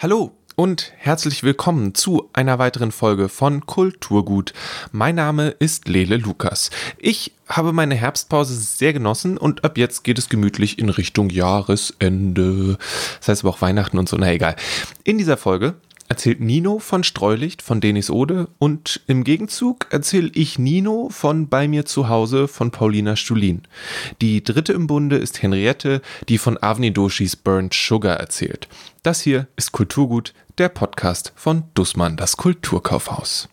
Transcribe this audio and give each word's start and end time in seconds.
Hallo 0.00 0.30
und 0.54 0.92
herzlich 0.96 1.42
willkommen 1.42 1.92
zu 1.92 2.30
einer 2.32 2.60
weiteren 2.60 2.92
Folge 2.92 3.28
von 3.28 3.66
Kulturgut. 3.66 4.52
Mein 4.92 5.16
Name 5.16 5.48
ist 5.48 5.88
Lele 5.88 6.18
Lukas. 6.18 6.70
Ich 6.98 7.32
habe 7.48 7.72
meine 7.72 7.96
Herbstpause 7.96 8.54
sehr 8.54 8.92
genossen 8.92 9.36
und 9.36 9.64
ab 9.64 9.76
jetzt 9.76 10.04
geht 10.04 10.20
es 10.20 10.28
gemütlich 10.28 10.78
in 10.78 10.88
Richtung 10.88 11.30
Jahresende. 11.30 12.78
Das 13.18 13.26
heißt 13.26 13.42
aber 13.42 13.50
auch 13.50 13.60
Weihnachten 13.60 13.98
und 13.98 14.08
so, 14.08 14.16
na 14.16 14.30
egal. 14.30 14.54
In 15.02 15.18
dieser 15.18 15.36
Folge 15.36 15.74
erzählt 16.08 16.40
Nino 16.40 16.78
von 16.78 17.04
Streulicht 17.04 17.60
von 17.60 17.80
Denis 17.80 18.08
Ode 18.08 18.48
und 18.58 19.00
im 19.06 19.24
Gegenzug 19.24 19.88
erzähle 19.90 20.30
ich 20.32 20.60
Nino 20.60 21.08
von 21.10 21.48
Bei 21.48 21.68
mir 21.68 21.84
zu 21.84 22.08
Hause 22.08 22.48
von 22.48 22.70
Paulina 22.70 23.16
Stulin. 23.16 23.62
Die 24.20 24.42
dritte 24.42 24.72
im 24.72 24.86
Bunde 24.86 25.16
ist 25.16 25.42
Henriette, 25.42 26.00
die 26.28 26.38
von 26.38 26.56
Avni 26.62 26.92
Doshis 26.92 27.36
Burnt 27.36 27.74
Sugar 27.74 28.16
erzählt. 28.16 28.68
Das 29.08 29.22
hier 29.22 29.48
ist 29.56 29.72
Kulturgut, 29.72 30.34
der 30.58 30.68
Podcast 30.68 31.32
von 31.34 31.64
Dussmann, 31.72 32.18
das 32.18 32.36
Kulturkaufhaus. 32.36 33.48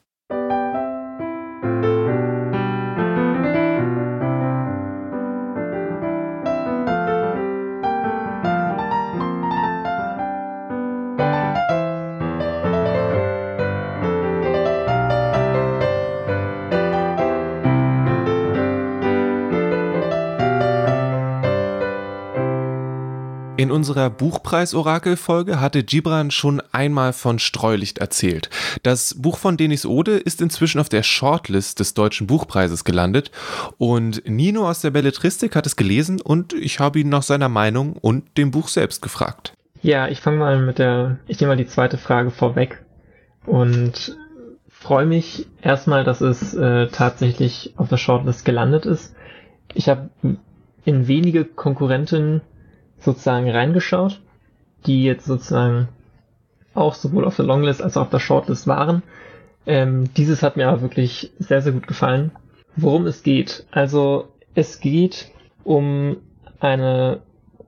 In 23.66 23.72
unserer 23.72 24.12
Buchpreis-Orakel-Folge 24.12 25.60
hatte 25.60 25.84
Gibran 25.84 26.30
schon 26.30 26.62
einmal 26.72 27.14
von 27.14 27.40
Streulicht 27.40 27.98
erzählt. 27.98 28.52
Das 28.84 29.16
Buch 29.20 29.40
von 29.40 29.58
Denis 29.58 29.88
Ode 29.88 30.18
ist 30.18 30.40
inzwischen 30.40 30.80
auf 30.80 30.88
der 30.88 31.02
Shortlist 31.02 31.80
des 31.80 31.96
Deutschen 31.96 32.28
Buchpreises 32.28 32.84
gelandet 32.84 33.32
und 33.80 34.22
Nino 34.30 34.70
aus 34.70 34.82
der 34.82 34.92
Belletristik 34.92 35.56
hat 35.56 35.66
es 35.66 35.76
gelesen 35.76 36.22
und 36.22 36.54
ich 36.54 36.80
habe 36.80 37.00
ihn 37.00 37.10
nach 37.10 37.24
seiner 37.24 37.50
Meinung 37.50 37.94
und 37.94 38.38
dem 38.38 38.52
Buch 38.52 38.68
selbst 38.68 39.02
gefragt. 39.02 39.54
Ja, 39.82 40.10
ich 40.10 40.22
fange 40.22 40.38
mal 40.38 40.62
mit 40.62 40.78
der, 40.78 41.18
ich 41.26 41.40
nehme 41.40 41.54
mal 41.54 41.58
die 41.58 41.66
zweite 41.66 41.98
Frage 41.98 42.30
vorweg 42.30 42.86
und 43.48 44.16
freue 44.70 45.08
mich 45.08 45.48
erstmal, 45.64 46.04
dass 46.04 46.22
es 46.22 46.54
äh, 46.54 46.90
tatsächlich 46.90 47.74
auf 47.78 47.90
der 47.90 47.98
Shortlist 47.98 48.46
gelandet 48.46 48.86
ist. 48.86 49.16
Ich 49.74 49.90
habe 49.90 50.12
in 50.84 51.08
wenige 51.08 51.46
Konkurrenten 51.46 52.42
sozusagen 53.06 53.50
reingeschaut, 53.50 54.20
die 54.86 55.04
jetzt 55.04 55.26
sozusagen 55.26 55.88
auch 56.74 56.94
sowohl 56.96 57.26
auf 57.26 57.38
der 57.38 57.46
Longlist 57.46 57.82
als 57.82 57.96
auch 57.96 58.04
auf 58.04 58.10
der 58.10 58.20
Shortlist 58.20 58.68
waren. 58.68 59.04
Ähm, 59.66 60.14
dieses 60.16 60.44
hat 60.44 60.58
mir 60.58 60.68
aber 60.68 60.82
wirklich 60.82 61.32
sehr, 61.40 61.62
sehr 61.62 61.72
gut 61.72 61.88
gefallen. 61.88 62.32
Worum 62.76 63.06
es 63.08 63.24
geht. 63.24 63.66
Also 63.72 64.28
es 64.54 64.80
geht 64.82 65.32
um 65.64 66.18
eine 66.60 67.22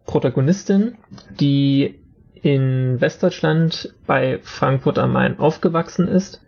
Protagonistin, 0.06 0.98
die 1.40 2.00
in 2.42 3.00
Westdeutschland 3.02 3.94
bei 4.06 4.40
Frankfurt 4.44 5.00
am 5.00 5.14
Main 5.14 5.40
aufgewachsen 5.40 6.08
ist 6.08 6.42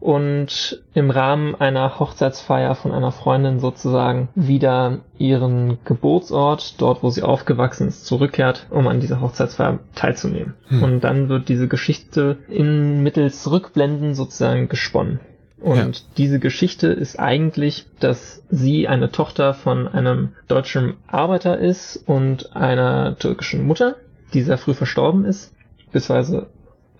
und 0.00 0.82
im 0.94 1.10
Rahmen 1.10 1.54
einer 1.54 2.00
Hochzeitsfeier 2.00 2.74
von 2.74 2.92
einer 2.92 3.12
Freundin 3.12 3.60
sozusagen 3.60 4.28
wieder 4.34 5.00
ihren 5.18 5.78
Geburtsort, 5.84 6.80
dort 6.80 7.02
wo 7.02 7.10
sie 7.10 7.22
aufgewachsen 7.22 7.86
ist, 7.86 8.06
zurückkehrt, 8.06 8.66
um 8.70 8.88
an 8.88 9.00
dieser 9.00 9.20
Hochzeitsfeier 9.20 9.78
teilzunehmen. 9.94 10.54
Hm. 10.68 10.82
Und 10.82 11.00
dann 11.04 11.28
wird 11.28 11.50
diese 11.50 11.68
Geschichte 11.68 12.38
in 12.48 13.02
mittels 13.02 13.50
Rückblenden 13.50 14.14
sozusagen 14.14 14.68
gesponnen. 14.68 15.20
Und 15.60 15.76
ja. 15.98 16.04
diese 16.16 16.38
Geschichte 16.38 16.86
ist 16.86 17.20
eigentlich, 17.20 17.84
dass 18.00 18.42
sie 18.48 18.88
eine 18.88 19.10
Tochter 19.10 19.52
von 19.52 19.86
einem 19.86 20.30
deutschen 20.48 20.94
Arbeiter 21.06 21.58
ist 21.58 22.02
und 22.06 22.56
einer 22.56 23.16
türkischen 23.18 23.66
Mutter, 23.66 23.96
die 24.32 24.40
sehr 24.40 24.56
früh 24.56 24.72
verstorben 24.72 25.26
ist, 25.26 25.54
beziehungsweise 25.92 26.46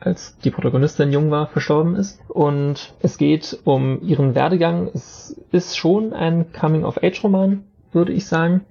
als 0.00 0.36
die 0.38 0.50
Protagonistin 0.50 1.12
jung 1.12 1.30
war, 1.30 1.46
verstorben 1.48 1.94
ist. 1.94 2.20
Und 2.28 2.94
es 3.00 3.18
geht 3.18 3.58
um 3.64 4.02
ihren 4.02 4.34
Werdegang. 4.34 4.90
Es 4.94 5.36
ist 5.52 5.76
schon 5.76 6.12
ein 6.12 6.52
Coming-of-Age-Roman, 6.52 7.64
würde 7.92 8.12
ich 8.12 8.26
sagen. 8.26 8.62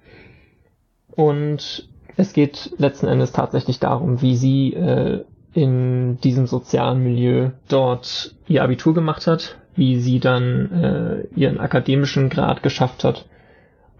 Und 1.11 1.87
es 2.17 2.33
geht 2.33 2.71
letzten 2.77 3.07
Endes 3.07 3.31
tatsächlich 3.31 3.79
darum, 3.79 4.21
wie 4.21 4.35
sie 4.35 4.73
äh, 4.73 5.23
in 5.53 6.19
diesem 6.21 6.47
sozialen 6.47 7.03
Milieu 7.03 7.51
dort 7.67 8.35
ihr 8.47 8.63
Abitur 8.63 8.93
gemacht 8.93 9.27
hat, 9.27 9.57
wie 9.75 9.99
sie 9.99 10.19
dann 10.19 10.71
äh, 10.71 11.39
ihren 11.39 11.59
akademischen 11.59 12.29
Grad 12.29 12.63
geschafft 12.63 13.03
hat. 13.03 13.25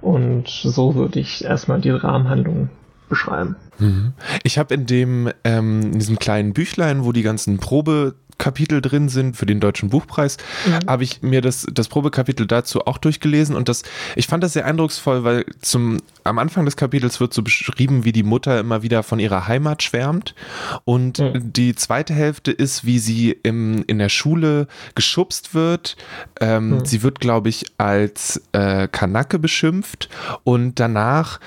Und 0.02 0.48
so 0.48 0.96
würde 0.96 1.20
ich 1.20 1.44
erstmal 1.44 1.82
die 1.82 1.90
Rahmenhandlung 1.90 2.70
beschreiben. 3.10 3.56
Mhm. 3.80 4.14
Ich 4.44 4.58
habe 4.58 4.74
in 4.74 4.86
dem 4.86 5.32
ähm, 5.44 5.82
in 5.82 6.00
diesem 6.00 6.20
kleinen 6.20 6.54
Büchlein, 6.54 7.04
wo 7.04 7.12
die 7.12 7.24
ganzen 7.24 7.58
Probekapitel 7.58 8.82
drin 8.82 9.10
sind 9.10 9.36
für 9.36 9.46
den 9.46 9.60
deutschen 9.60 9.90
Buchpreis, 9.90 10.38
mhm. 10.66 10.88
habe 10.88 11.04
ich 11.04 11.22
mir 11.22 11.42
das 11.42 11.66
das 11.74 11.88
Probekapitel 11.88 12.46
dazu 12.46 12.86
auch 12.86 12.98
durchgelesen 12.98 13.56
und 13.56 13.70
das 13.70 13.84
ich 14.16 14.28
fand 14.28 14.44
das 14.44 14.54
sehr 14.54 14.66
eindrucksvoll, 14.66 15.24
weil 15.24 15.46
zum 15.62 15.98
am 16.24 16.38
Anfang 16.40 16.66
des 16.66 16.76
Kapitels 16.76 17.20
wird 17.20 17.34
so 17.34 17.42
beschrieben, 17.42 18.06
wie 18.06 18.12
die 18.12 18.24
Mutter 18.24 18.60
immer 18.60 18.84
wieder 18.84 19.04
von 19.04 19.20
ihrer 19.20 19.48
Heimat 19.48 19.82
schwärmt 19.82 20.36
und 20.86 21.20
mhm. 21.20 21.54
die 21.54 21.76
zweite 21.76 22.14
Hälfte 22.14 22.52
ist, 22.52 22.86
wie 22.86 23.00
sie 23.00 23.32
im, 23.44 23.84
in 23.88 23.98
der 23.98 24.10
Schule 24.10 24.68
geschubst 24.94 25.56
wird. 25.56 25.98
Ähm, 26.40 26.70
mhm. 26.70 26.86
Sie 26.86 27.02
wird, 27.02 27.20
glaube 27.20 27.50
ich, 27.50 27.66
als 27.78 28.44
äh, 28.52 28.88
Kanake 28.88 29.40
beschimpft 29.40 30.10
und 30.44 30.80
danach 30.80 31.40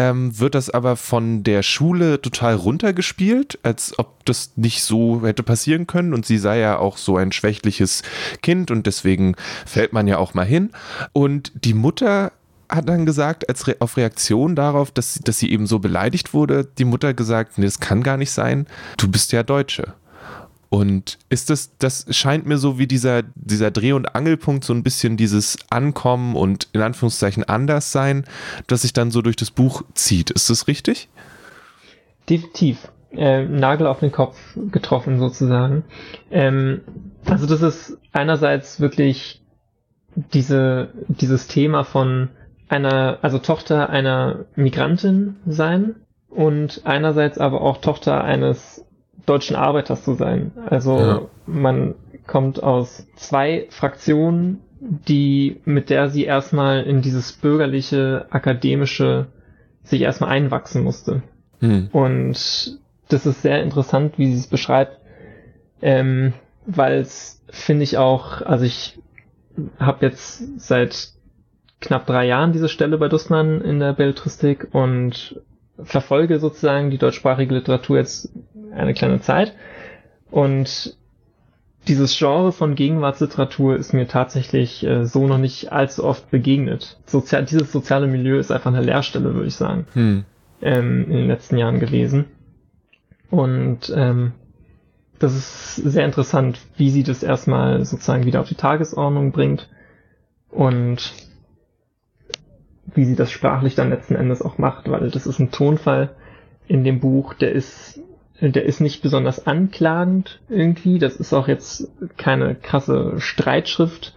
ähm, 0.00 0.38
wird 0.38 0.54
das 0.54 0.70
aber 0.70 0.96
von 0.96 1.42
der 1.42 1.62
Schule 1.62 2.22
total 2.22 2.54
runtergespielt, 2.54 3.58
als 3.62 3.98
ob 3.98 4.24
das 4.24 4.52
nicht 4.56 4.82
so 4.82 5.26
hätte 5.26 5.42
passieren 5.42 5.86
können. 5.86 6.14
Und 6.14 6.24
sie 6.24 6.38
sei 6.38 6.58
ja 6.58 6.78
auch 6.78 6.96
so 6.96 7.18
ein 7.18 7.32
schwächliches 7.32 8.02
Kind 8.40 8.70
und 8.70 8.86
deswegen 8.86 9.36
fällt 9.66 9.92
man 9.92 10.06
ja 10.08 10.16
auch 10.16 10.32
mal 10.32 10.46
hin. 10.46 10.70
Und 11.12 11.52
die 11.66 11.74
Mutter 11.74 12.32
hat 12.70 12.88
dann 12.88 13.04
gesagt, 13.04 13.46
als 13.50 13.66
Re 13.66 13.76
auf 13.80 13.98
Reaktion 13.98 14.56
darauf, 14.56 14.90
dass, 14.90 15.20
dass 15.22 15.38
sie 15.38 15.52
eben 15.52 15.66
so 15.66 15.80
beleidigt 15.80 16.32
wurde, 16.32 16.66
die 16.78 16.86
Mutter 16.86 17.12
gesagt, 17.12 17.58
nee, 17.58 17.66
das 17.66 17.80
kann 17.80 18.02
gar 18.02 18.16
nicht 18.16 18.30
sein, 18.30 18.66
du 18.96 19.06
bist 19.06 19.32
ja 19.32 19.42
Deutsche. 19.42 19.92
Und 20.70 21.18
ist 21.28 21.50
das, 21.50 21.76
das 21.78 22.06
scheint 22.10 22.46
mir 22.46 22.56
so 22.56 22.78
wie 22.78 22.86
dieser, 22.86 23.24
dieser 23.34 23.72
Dreh- 23.72 23.92
und 23.92 24.14
Angelpunkt, 24.14 24.64
so 24.64 24.72
ein 24.72 24.84
bisschen 24.84 25.16
dieses 25.16 25.58
Ankommen 25.68 26.36
und 26.36 26.68
in 26.72 26.80
Anführungszeichen 26.80 27.42
anders 27.42 27.90
sein, 27.90 28.24
das 28.68 28.82
sich 28.82 28.92
dann 28.92 29.10
so 29.10 29.20
durch 29.20 29.34
das 29.34 29.50
Buch 29.50 29.82
zieht. 29.94 30.30
Ist 30.30 30.48
das 30.48 30.68
richtig? 30.68 31.08
Definitiv. 32.28 32.88
Äh, 33.10 33.46
Nagel 33.46 33.88
auf 33.88 33.98
den 33.98 34.12
Kopf 34.12 34.36
getroffen 34.70 35.18
sozusagen. 35.18 35.82
Ähm, 36.30 36.82
also 37.24 37.46
das 37.46 37.62
ist 37.62 37.98
einerseits 38.12 38.78
wirklich 38.78 39.42
diese, 40.14 40.92
dieses 41.08 41.48
Thema 41.48 41.82
von 41.82 42.28
einer, 42.68 43.18
also 43.22 43.38
Tochter 43.38 43.90
einer 43.90 44.44
Migrantin 44.54 45.34
sein 45.46 45.96
und 46.28 46.82
einerseits 46.84 47.38
aber 47.38 47.60
auch 47.62 47.78
Tochter 47.78 48.22
eines 48.22 48.79
deutschen 49.26 49.56
Arbeiters 49.56 50.04
zu 50.04 50.14
sein. 50.14 50.52
Also 50.66 50.98
ja. 50.98 51.22
man 51.46 51.94
kommt 52.26 52.62
aus 52.62 53.06
zwei 53.16 53.66
Fraktionen, 53.70 54.60
die, 54.80 55.60
mit 55.64 55.90
der 55.90 56.08
sie 56.08 56.24
erstmal 56.24 56.82
in 56.82 57.02
dieses 57.02 57.32
bürgerliche, 57.32 58.26
akademische 58.30 59.26
sich 59.82 60.00
erstmal 60.00 60.30
einwachsen 60.30 60.82
musste. 60.82 61.22
Hm. 61.60 61.88
Und 61.92 62.78
das 63.08 63.26
ist 63.26 63.42
sehr 63.42 63.62
interessant, 63.62 64.18
wie 64.18 64.32
sie 64.32 64.38
es 64.38 64.46
beschreibt, 64.46 64.98
ähm, 65.82 66.32
weil 66.66 66.98
es 66.98 67.42
finde 67.50 67.84
ich 67.84 67.98
auch, 67.98 68.42
also 68.42 68.64
ich 68.64 68.98
habe 69.78 70.06
jetzt 70.06 70.60
seit 70.60 71.10
knapp 71.80 72.06
drei 72.06 72.26
Jahren 72.26 72.52
diese 72.52 72.68
Stelle 72.68 72.98
bei 72.98 73.08
Dussmann 73.08 73.60
in 73.60 73.80
der 73.80 73.92
Belletristik 73.92 74.68
und 74.72 75.40
verfolge 75.84 76.38
sozusagen 76.38 76.90
die 76.90 76.98
deutschsprachige 76.98 77.54
Literatur 77.54 77.98
jetzt 77.98 78.30
eine 78.72 78.94
kleine 78.94 79.20
Zeit. 79.20 79.54
Und 80.30 80.96
dieses 81.88 82.16
Genre 82.16 82.52
von 82.52 82.74
Gegenwartsliteratur 82.74 83.76
ist 83.76 83.92
mir 83.92 84.06
tatsächlich 84.06 84.84
äh, 84.84 85.06
so 85.06 85.26
noch 85.26 85.38
nicht 85.38 85.72
allzu 85.72 86.04
oft 86.04 86.30
begegnet. 86.30 86.98
Sozial 87.06 87.44
dieses 87.44 87.72
soziale 87.72 88.06
Milieu 88.06 88.38
ist 88.38 88.52
einfach 88.52 88.72
eine 88.72 88.82
Leerstelle, 88.82 89.34
würde 89.34 89.48
ich 89.48 89.56
sagen, 89.56 89.86
hm. 89.94 90.24
ähm, 90.60 91.04
in 91.04 91.16
den 91.16 91.26
letzten 91.28 91.56
Jahren 91.56 91.80
gewesen. 91.80 92.26
Und 93.30 93.92
ähm, 93.94 94.32
das 95.18 95.34
ist 95.34 95.76
sehr 95.76 96.04
interessant, 96.04 96.58
wie 96.76 96.90
sie 96.90 97.02
das 97.02 97.22
erstmal 97.22 97.84
sozusagen 97.84 98.24
wieder 98.24 98.40
auf 98.40 98.48
die 98.48 98.54
Tagesordnung 98.54 99.32
bringt 99.32 99.68
und 100.50 101.12
wie 102.94 103.04
sie 103.04 103.16
das 103.16 103.30
sprachlich 103.30 103.74
dann 103.74 103.90
letzten 103.90 104.14
Endes 104.14 104.42
auch 104.42 104.58
macht, 104.58 104.90
weil 104.90 105.10
das 105.10 105.26
ist 105.26 105.38
ein 105.38 105.50
Tonfall 105.50 106.10
in 106.66 106.84
dem 106.84 107.00
Buch, 107.00 107.34
der 107.34 107.52
ist 107.52 108.00
der 108.40 108.64
ist 108.64 108.80
nicht 108.80 109.02
besonders 109.02 109.46
anklagend 109.46 110.40
irgendwie. 110.48 110.98
Das 110.98 111.16
ist 111.16 111.32
auch 111.34 111.46
jetzt 111.46 111.90
keine 112.16 112.54
krasse 112.54 113.20
Streitschrift 113.20 114.14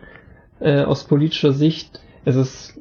äh, 0.60 0.84
aus 0.84 1.04
politischer 1.04 1.52
Sicht. 1.52 2.00
Es 2.24 2.36
ist, 2.36 2.80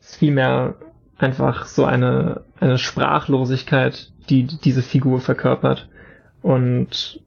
ist 0.00 0.16
vielmehr 0.16 0.76
einfach 1.18 1.66
so 1.66 1.84
eine, 1.84 2.42
eine 2.60 2.78
Sprachlosigkeit, 2.78 4.12
die 4.30 4.44
diese 4.44 4.82
Figur 4.82 5.20
verkörpert. 5.20 5.88
Und 6.40 7.20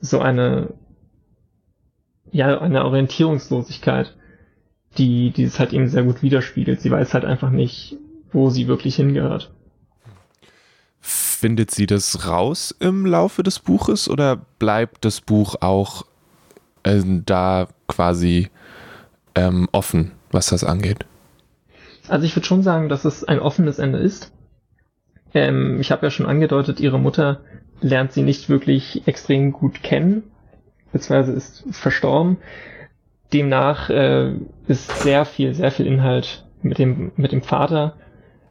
so 0.00 0.20
eine, 0.20 0.74
ja, 2.30 2.60
eine 2.60 2.84
Orientierungslosigkeit, 2.84 4.14
die 4.98 5.30
dieses 5.30 5.58
halt 5.58 5.72
eben 5.72 5.88
sehr 5.88 6.04
gut 6.04 6.22
widerspiegelt. 6.22 6.80
Sie 6.80 6.90
weiß 6.90 7.14
halt 7.14 7.24
einfach 7.24 7.50
nicht, 7.50 7.96
wo 8.32 8.50
sie 8.50 8.68
wirklich 8.68 8.96
hingehört. 8.96 9.50
Findet 11.00 11.70
sie 11.70 11.86
das 11.86 12.26
raus 12.26 12.74
im 12.80 13.06
Laufe 13.06 13.42
des 13.42 13.58
Buches 13.58 14.08
oder 14.08 14.36
bleibt 14.58 15.04
das 15.04 15.20
Buch 15.20 15.56
auch 15.60 16.04
äh, 16.82 17.02
da 17.04 17.68
quasi 17.86 18.48
ähm, 19.34 19.68
offen, 19.72 20.12
was 20.32 20.48
das 20.48 20.64
angeht? 20.64 21.04
Also 22.08 22.24
ich 22.24 22.34
würde 22.34 22.46
schon 22.46 22.62
sagen, 22.62 22.88
dass 22.88 23.04
es 23.04 23.24
ein 23.24 23.38
offenes 23.38 23.78
Ende 23.78 23.98
ist. 23.98 24.32
Ähm, 25.34 25.80
ich 25.80 25.90
habe 25.90 26.06
ja 26.06 26.10
schon 26.10 26.26
angedeutet, 26.26 26.80
ihre 26.80 26.98
Mutter 26.98 27.40
lernt 27.80 28.12
sie 28.12 28.22
nicht 28.22 28.48
wirklich 28.48 29.06
extrem 29.06 29.52
gut 29.52 29.82
kennen, 29.82 30.22
beziehungsweise 30.92 31.32
ist 31.32 31.64
verstorben. 31.70 32.38
Demnach 33.32 33.90
äh, 33.90 34.32
ist 34.68 35.02
sehr 35.02 35.24
viel, 35.24 35.54
sehr 35.54 35.70
viel 35.70 35.86
Inhalt 35.86 36.44
mit 36.62 36.78
dem, 36.78 37.12
mit 37.16 37.32
dem 37.32 37.42
Vater 37.42 37.94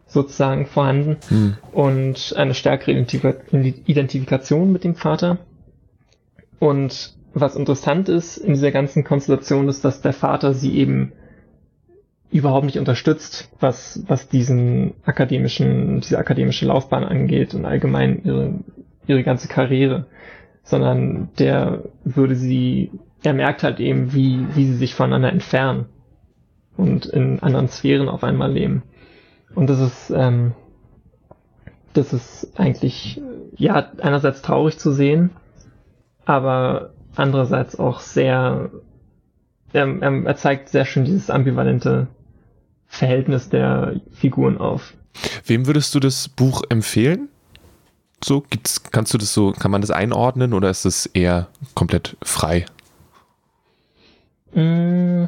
sozusagen 0.07 0.65
vorhanden 0.65 1.17
hm. 1.27 1.57
und 1.71 2.33
eine 2.37 2.53
stärkere 2.53 2.91
Identifikation 2.91 4.71
mit 4.71 4.83
dem 4.83 4.95
Vater. 4.95 5.39
Und 6.59 7.15
was 7.33 7.55
interessant 7.55 8.07
ist 8.07 8.37
in 8.37 8.53
dieser 8.53 8.71
ganzen 8.71 9.03
Konstellation 9.03 9.67
ist, 9.67 9.83
dass 9.83 10.01
der 10.01 10.13
Vater 10.13 10.53
sie 10.53 10.77
eben 10.77 11.11
überhaupt 12.31 12.65
nicht 12.65 12.79
unterstützt, 12.79 13.49
was, 13.59 14.03
was 14.07 14.29
diesen 14.29 14.93
akademischen, 15.05 16.01
diese 16.01 16.17
akademische 16.17 16.65
Laufbahn 16.65 17.03
angeht 17.03 17.53
und 17.53 17.65
allgemein 17.65 18.21
ihre, 18.23 18.53
ihre 19.07 19.23
ganze 19.23 19.47
Karriere, 19.47 20.05
sondern 20.63 21.29
der 21.39 21.83
würde 22.03 22.35
sie, 22.35 22.91
er 23.25 23.33
merkt 23.33 23.63
halt 23.63 23.79
eben, 23.79 24.13
wie, 24.13 24.45
wie 24.55 24.65
sie 24.65 24.75
sich 24.75 24.95
voneinander 24.95 25.31
entfernen 25.31 25.85
und 26.77 27.05
in 27.05 27.39
anderen 27.41 27.67
Sphären 27.67 28.09
auf 28.09 28.23
einmal 28.23 28.51
leben. 28.51 28.83
Und 29.53 29.69
das 29.69 29.79
ist, 29.79 30.09
ähm, 30.11 30.53
das 31.93 32.13
ist 32.13 32.51
eigentlich, 32.55 33.21
ja, 33.55 33.91
einerseits 33.99 34.41
traurig 34.41 34.77
zu 34.77 34.91
sehen, 34.91 35.31
aber 36.25 36.93
andererseits 37.15 37.79
auch 37.79 37.99
sehr, 37.99 38.69
er, 39.71 40.01
er 40.01 40.35
zeigt 40.35 40.69
sehr 40.69 40.85
schön 40.85 41.05
dieses 41.05 41.29
ambivalente 41.29 42.07
Verhältnis 42.87 43.49
der 43.49 44.01
Figuren 44.11 44.57
auf. 44.57 44.93
Wem 45.45 45.65
würdest 45.67 45.95
du 45.95 45.99
das 45.99 46.27
Buch 46.27 46.63
empfehlen? 46.69 47.29
So, 48.23 48.41
gibt's, 48.49 48.83
kannst 48.83 49.13
du 49.13 49.17
das 49.17 49.33
so, 49.33 49.51
kann 49.51 49.71
man 49.71 49.81
das 49.81 49.91
einordnen 49.91 50.53
oder 50.53 50.69
ist 50.69 50.85
es 50.85 51.05
eher 51.05 51.47
komplett 51.73 52.17
frei? 52.23 52.65
Mm, 54.55 55.25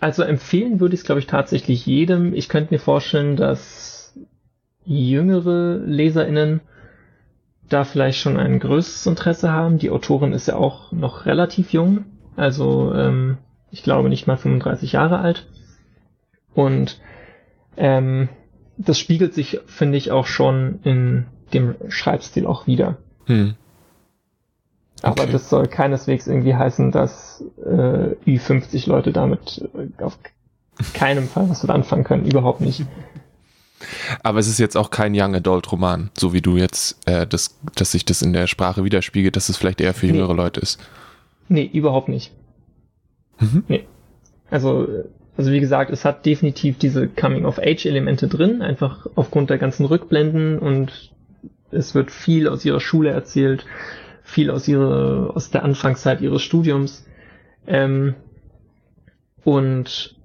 also 0.00 0.22
empfehlen 0.22 0.80
würde 0.80 0.94
ich 0.94 1.00
es, 1.00 1.06
glaube 1.06 1.20
ich, 1.20 1.26
tatsächlich 1.26 1.86
jedem. 1.86 2.34
Ich 2.34 2.48
könnte 2.48 2.72
mir 2.74 2.80
vorstellen, 2.80 3.36
dass 3.36 4.18
jüngere 4.84 5.76
LeserInnen 5.76 6.60
da 7.68 7.84
vielleicht 7.84 8.18
schon 8.18 8.36
ein 8.36 8.58
größeres 8.58 9.06
Interesse 9.06 9.52
haben. 9.52 9.78
Die 9.78 9.90
Autorin 9.90 10.32
ist 10.32 10.48
ja 10.48 10.56
auch 10.56 10.90
noch 10.90 11.26
relativ 11.26 11.72
jung, 11.72 12.06
also 12.34 12.92
ähm, 12.94 13.38
ich 13.70 13.82
glaube 13.82 14.08
nicht 14.08 14.26
mal 14.26 14.36
35 14.36 14.92
Jahre 14.92 15.20
alt. 15.20 15.46
Und 16.54 17.00
ähm, 17.76 18.28
das 18.76 18.98
spiegelt 18.98 19.34
sich, 19.34 19.60
finde 19.66 19.98
ich, 19.98 20.10
auch 20.10 20.26
schon 20.26 20.80
in 20.82 21.26
dem 21.52 21.76
Schreibstil 21.88 22.46
auch 22.46 22.66
wieder. 22.66 22.96
Hm. 23.26 23.54
Aber 25.20 25.28
okay. 25.28 25.32
das 25.32 25.50
soll 25.50 25.66
keineswegs 25.66 26.26
irgendwie 26.26 26.54
heißen, 26.54 26.92
dass 26.92 27.44
äh, 27.62 28.14
Ü50 28.26 28.88
Leute 28.88 29.12
damit 29.12 29.62
äh, 29.74 30.02
auf 30.02 30.18
keinem 30.94 31.28
Fall 31.28 31.48
was 31.50 31.62
mit 31.62 31.70
anfangen 31.70 32.04
können. 32.04 32.24
Überhaupt 32.24 32.60
nicht. 32.60 32.86
Aber 34.22 34.38
es 34.38 34.48
ist 34.48 34.58
jetzt 34.58 34.76
auch 34.76 34.90
kein 34.90 35.12
Young 35.14 35.34
Adult 35.34 35.70
Roman, 35.72 36.10
so 36.16 36.32
wie 36.32 36.40
du 36.40 36.56
jetzt, 36.56 36.98
äh, 37.06 37.26
das, 37.26 37.58
dass 37.74 37.92
sich 37.92 38.04
das 38.04 38.22
in 38.22 38.32
der 38.32 38.46
Sprache 38.46 38.84
widerspiegelt, 38.84 39.36
dass 39.36 39.48
es 39.48 39.56
vielleicht 39.56 39.80
eher 39.80 39.94
für 39.94 40.06
jüngere 40.06 40.34
nee. 40.34 40.42
Leute 40.42 40.60
ist. 40.60 40.80
Nee, 41.48 41.68
überhaupt 41.72 42.08
nicht. 42.08 42.32
Mhm. 43.38 43.64
Nee. 43.68 43.84
Also, 44.50 44.86
also 45.36 45.50
wie 45.52 45.60
gesagt, 45.60 45.90
es 45.90 46.04
hat 46.04 46.26
definitiv 46.26 46.78
diese 46.78 47.08
Coming-of-Age-Elemente 47.08 48.28
drin, 48.28 48.62
einfach 48.62 49.06
aufgrund 49.16 49.50
der 49.50 49.58
ganzen 49.58 49.86
Rückblenden 49.86 50.58
und 50.58 51.12
es 51.70 51.94
wird 51.94 52.10
viel 52.10 52.48
aus 52.48 52.64
ihrer 52.64 52.80
Schule 52.80 53.10
erzählt 53.10 53.64
viel 54.30 54.50
aus 54.50 54.66
ihrer, 54.68 55.32
aus 55.34 55.50
der 55.50 55.64
Anfangszeit 55.64 56.20
ihres 56.20 56.42
Studiums. 56.42 57.06
Ähm, 57.66 58.14
und 59.44 60.16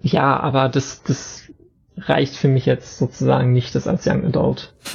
ja, 0.00 0.38
aber 0.38 0.68
das, 0.68 1.02
das 1.02 1.50
reicht 2.06 2.36
für 2.36 2.48
mich 2.48 2.66
jetzt 2.66 2.98
sozusagen 2.98 3.52
nicht, 3.52 3.74
das 3.74 3.86
als 3.86 4.06
Young 4.06 4.24
Adult 4.24 4.72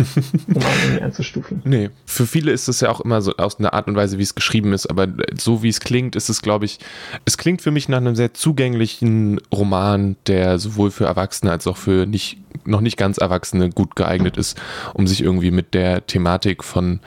um 0.47 0.55
irgendwie 0.55 1.01
einzustufen. 1.01 1.61
Nee, 1.65 1.89
für 2.05 2.25
viele 2.25 2.51
ist 2.51 2.67
es 2.67 2.81
ja 2.81 2.89
auch 2.89 3.01
immer 3.01 3.21
so 3.21 3.35
aus 3.38 3.59
einer 3.59 3.73
Art 3.73 3.88
und 3.88 3.95
Weise, 3.95 4.17
wie 4.17 4.23
es 4.23 4.35
geschrieben 4.35 4.73
ist, 4.73 4.88
aber 4.88 5.07
so 5.38 5.63
wie 5.63 5.69
es 5.69 5.79
klingt, 5.79 6.15
ist 6.15 6.29
es, 6.29 6.41
glaube 6.41 6.65
ich, 6.65 6.79
es 7.25 7.38
klingt 7.38 7.61
für 7.61 7.71
mich 7.71 7.89
nach 7.89 7.97
einem 7.97 8.15
sehr 8.15 8.33
zugänglichen 8.33 9.39
Roman, 9.53 10.15
der 10.27 10.59
sowohl 10.59 10.91
für 10.91 11.05
Erwachsene 11.05 11.51
als 11.51 11.67
auch 11.67 11.77
für 11.77 12.05
nicht, 12.05 12.38
noch 12.65 12.81
nicht 12.81 12.97
ganz 12.97 13.17
Erwachsene 13.17 13.69
gut 13.69 13.95
geeignet 13.95 14.38
ist, 14.38 14.59
um 14.94 15.07
sich 15.07 15.21
irgendwie 15.21 15.51
mit 15.51 15.73
der 15.73 16.06
Thematik 16.06 16.63
von 16.63 16.99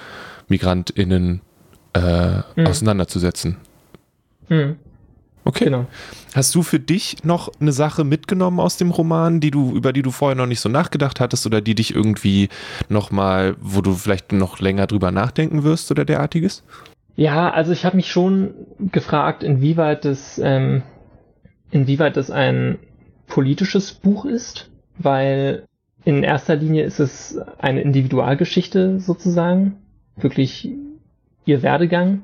MigrantInnen 0.48 1.40
äh, 1.94 2.42
mhm. 2.56 2.66
auseinanderzusetzen. 2.66 3.56
Mhm. 4.48 4.76
Okay. 5.46 5.66
Genau. 5.66 5.86
Hast 6.34 6.52
du 6.56 6.62
für 6.62 6.80
dich 6.80 7.22
noch 7.22 7.52
eine 7.60 7.70
Sache 7.70 8.02
mitgenommen 8.02 8.58
aus 8.58 8.78
dem 8.78 8.90
Roman, 8.90 9.38
die 9.38 9.52
du, 9.52 9.76
über 9.76 9.92
die 9.92 10.02
du 10.02 10.10
vorher 10.10 10.34
noch 10.34 10.46
nicht 10.46 10.58
so 10.58 10.68
nachgedacht 10.68 11.20
hattest 11.20 11.46
oder 11.46 11.60
die 11.60 11.76
dich 11.76 11.94
irgendwie 11.94 12.48
nochmal, 12.88 13.54
wo 13.60 13.80
du 13.80 13.92
vielleicht 13.94 14.32
noch 14.32 14.58
länger 14.58 14.88
drüber 14.88 15.12
nachdenken 15.12 15.62
wirst 15.62 15.88
oder 15.92 16.04
derartiges? 16.04 16.64
Ja, 17.14 17.50
also 17.50 17.70
ich 17.70 17.84
habe 17.84 17.94
mich 17.94 18.10
schon 18.10 18.54
gefragt, 18.80 19.44
inwieweit 19.44 20.04
das, 20.04 20.40
ähm, 20.42 20.82
inwieweit 21.70 22.16
das 22.16 22.32
ein 22.32 22.78
politisches 23.28 23.92
Buch 23.92 24.24
ist, 24.24 24.68
weil 24.98 25.64
in 26.04 26.24
erster 26.24 26.56
Linie 26.56 26.84
ist 26.84 26.98
es 26.98 27.38
eine 27.58 27.82
Individualgeschichte 27.82 28.98
sozusagen, 28.98 29.76
wirklich 30.16 30.70
ihr 31.44 31.62
Werdegang 31.62 32.22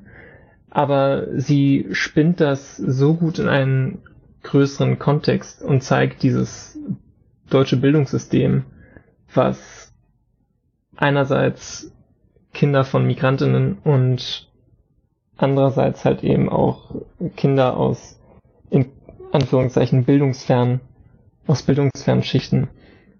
aber 0.74 1.26
sie 1.38 1.86
spinnt 1.92 2.40
das 2.40 2.76
so 2.78 3.14
gut 3.14 3.38
in 3.38 3.48
einen 3.48 3.98
größeren 4.42 4.98
Kontext 4.98 5.62
und 5.62 5.82
zeigt 5.82 6.22
dieses 6.22 6.78
deutsche 7.50 7.76
Bildungssystem, 7.76 8.64
was 9.34 9.92
einerseits 10.96 11.92
Kinder 12.54 12.84
von 12.84 13.06
Migrantinnen 13.06 13.78
und 13.84 14.50
andererseits 15.36 16.06
halt 16.06 16.24
eben 16.24 16.48
auch 16.48 16.94
Kinder 17.36 17.76
aus 17.76 18.18
in 18.70 18.86
Anführungszeichen 19.30 20.04
bildungsfern, 20.04 20.80
aus 21.46 21.62
bildungsfernen 21.62 22.24
Schichten 22.24 22.68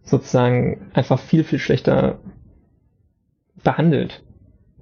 sozusagen 0.05 0.91
einfach 0.95 1.19
viel, 1.19 1.45
viel 1.45 1.59
schlechter 1.59 2.19
behandelt. 3.63 4.23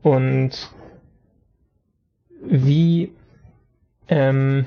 Und 0.03 0.71
wie, 2.45 3.13
ähm, 4.09 4.67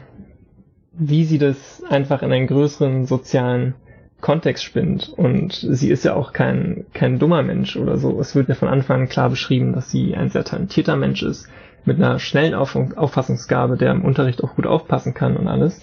wie 0.94 1.25
sie 1.25 1.38
das 1.38 1.84
einfach 1.89 2.22
in 2.22 2.32
einen 2.32 2.48
größeren 2.48 3.06
sozialen 3.06 3.75
Kontext 4.22 4.63
spinnt. 4.63 5.10
Und 5.10 5.53
sie 5.53 5.89
ist 5.89 6.06
ja 6.06 6.15
auch 6.15 6.34
kein, 6.34 6.86
kein 6.94 7.20
dummer 7.20 7.44
Mensch 7.44 7.75
oder 7.75 7.98
so. 7.98 8.20
Es 8.20 8.36
wird 8.36 8.50
ja 8.50 8.56
von 8.56 8.70
Anfang 8.70 9.01
an 9.01 9.10
klar 9.10 9.30
beschrieben, 9.30 9.74
dass 9.74 9.92
sie 9.92 10.15
ein 10.15 10.30
sehr 10.30 10.46
talentierter 10.46 10.96
Mensch 10.96 11.24
ist, 11.24 11.50
mit 11.86 11.98
einer 11.98 12.20
schnellen 12.20 12.53
Auf 12.53 12.75
Auffassungsgabe, 12.75 13.77
der 13.77 13.92
im 13.92 14.06
Unterricht 14.06 14.44
auch 14.44 14.56
gut 14.56 14.65
aufpassen 14.65 15.13
kann 15.13 15.36
und 15.36 15.48
alles. 15.48 15.82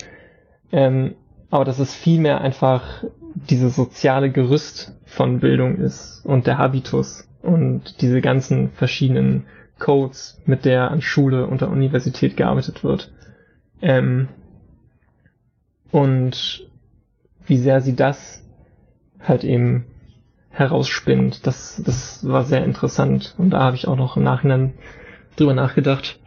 Ähm, 0.73 1.15
aber 1.51 1.65
dass 1.65 1.79
es 1.79 1.95
vielmehr 1.95 2.41
einfach 2.41 3.05
diese 3.35 3.69
soziale 3.69 4.31
Gerüst 4.31 4.97
von 5.05 5.41
Bildung 5.41 5.77
ist 5.77 6.23
und 6.25 6.47
der 6.47 6.59
Habitus 6.59 7.29
und 7.43 8.01
diese 8.01 8.21
ganzen 8.21 8.71
verschiedenen 8.71 9.45
Codes, 9.81 10.41
mit 10.47 10.65
der 10.65 10.91
an 10.91 11.03
Schule 11.03 11.47
und 11.47 11.61
der 11.61 11.71
Universität 11.71 12.37
gearbeitet 12.37 12.85
wird. 12.85 13.11
Ähm, 13.83 14.29
und 15.91 16.69
wie 17.47 17.59
sehr 17.59 17.81
sie 17.81 17.97
das 17.97 18.45
halt 19.21 19.43
eben 19.43 19.87
herausspinnt. 20.51 21.47
Das, 21.47 21.83
das 21.85 22.27
war 22.29 22.45
sehr 22.45 22.65
interessant 22.65 23.35
und 23.39 23.51
da 23.51 23.61
habe 23.61 23.77
ich 23.77 23.89
auch 23.89 23.97
noch 23.97 24.17
im 24.17 24.23
Nachhinein 24.23 24.75
drüber 25.37 25.55
nachgedacht. 25.55 26.19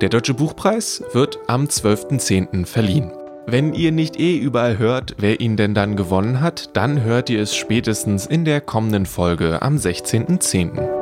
Der 0.00 0.10
Deutsche 0.10 0.34
Buchpreis 0.34 1.02
wird 1.12 1.38
am 1.46 1.64
12.10. 1.64 2.66
verliehen. 2.66 3.10
Wenn 3.46 3.72
ihr 3.72 3.92
nicht 3.92 4.18
eh 4.18 4.36
überall 4.36 4.78
hört, 4.78 5.14
wer 5.18 5.40
ihn 5.40 5.56
denn 5.56 5.72
dann 5.72 5.96
gewonnen 5.96 6.40
hat, 6.40 6.76
dann 6.76 7.02
hört 7.02 7.30
ihr 7.30 7.40
es 7.40 7.54
spätestens 7.54 8.26
in 8.26 8.44
der 8.44 8.60
kommenden 8.60 9.06
Folge 9.06 9.62
am 9.62 9.76
16.10. 9.76 10.95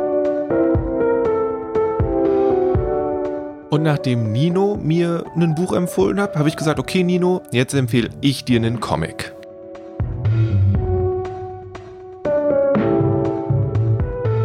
Und 3.74 3.82
nachdem 3.82 4.30
Nino 4.30 4.78
mir 4.80 5.24
ein 5.34 5.56
Buch 5.56 5.72
empfohlen 5.72 6.20
hat, 6.20 6.36
habe 6.36 6.48
ich 6.48 6.54
gesagt, 6.54 6.78
okay 6.78 7.02
Nino, 7.02 7.42
jetzt 7.50 7.74
empfehle 7.74 8.08
ich 8.20 8.44
dir 8.44 8.60
einen 8.60 8.78
Comic. 8.78 9.34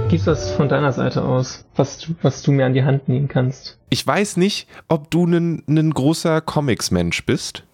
Gibt's 0.09 0.25
was 0.25 0.49
von 0.53 0.67
deiner 0.67 0.93
Seite 0.93 1.23
aus, 1.23 1.63
was 1.75 1.99
du, 1.99 2.15
was 2.23 2.41
du 2.41 2.51
mir 2.51 2.65
an 2.65 2.73
die 2.73 2.83
Hand 2.83 3.07
nehmen 3.07 3.27
kannst? 3.27 3.77
Ich 3.91 4.07
weiß 4.07 4.37
nicht, 4.37 4.67
ob 4.87 5.11
du 5.11 5.25
ein 5.27 5.91
großer 5.93 6.41
Comics-Mensch 6.41 7.23
bist. 7.27 7.65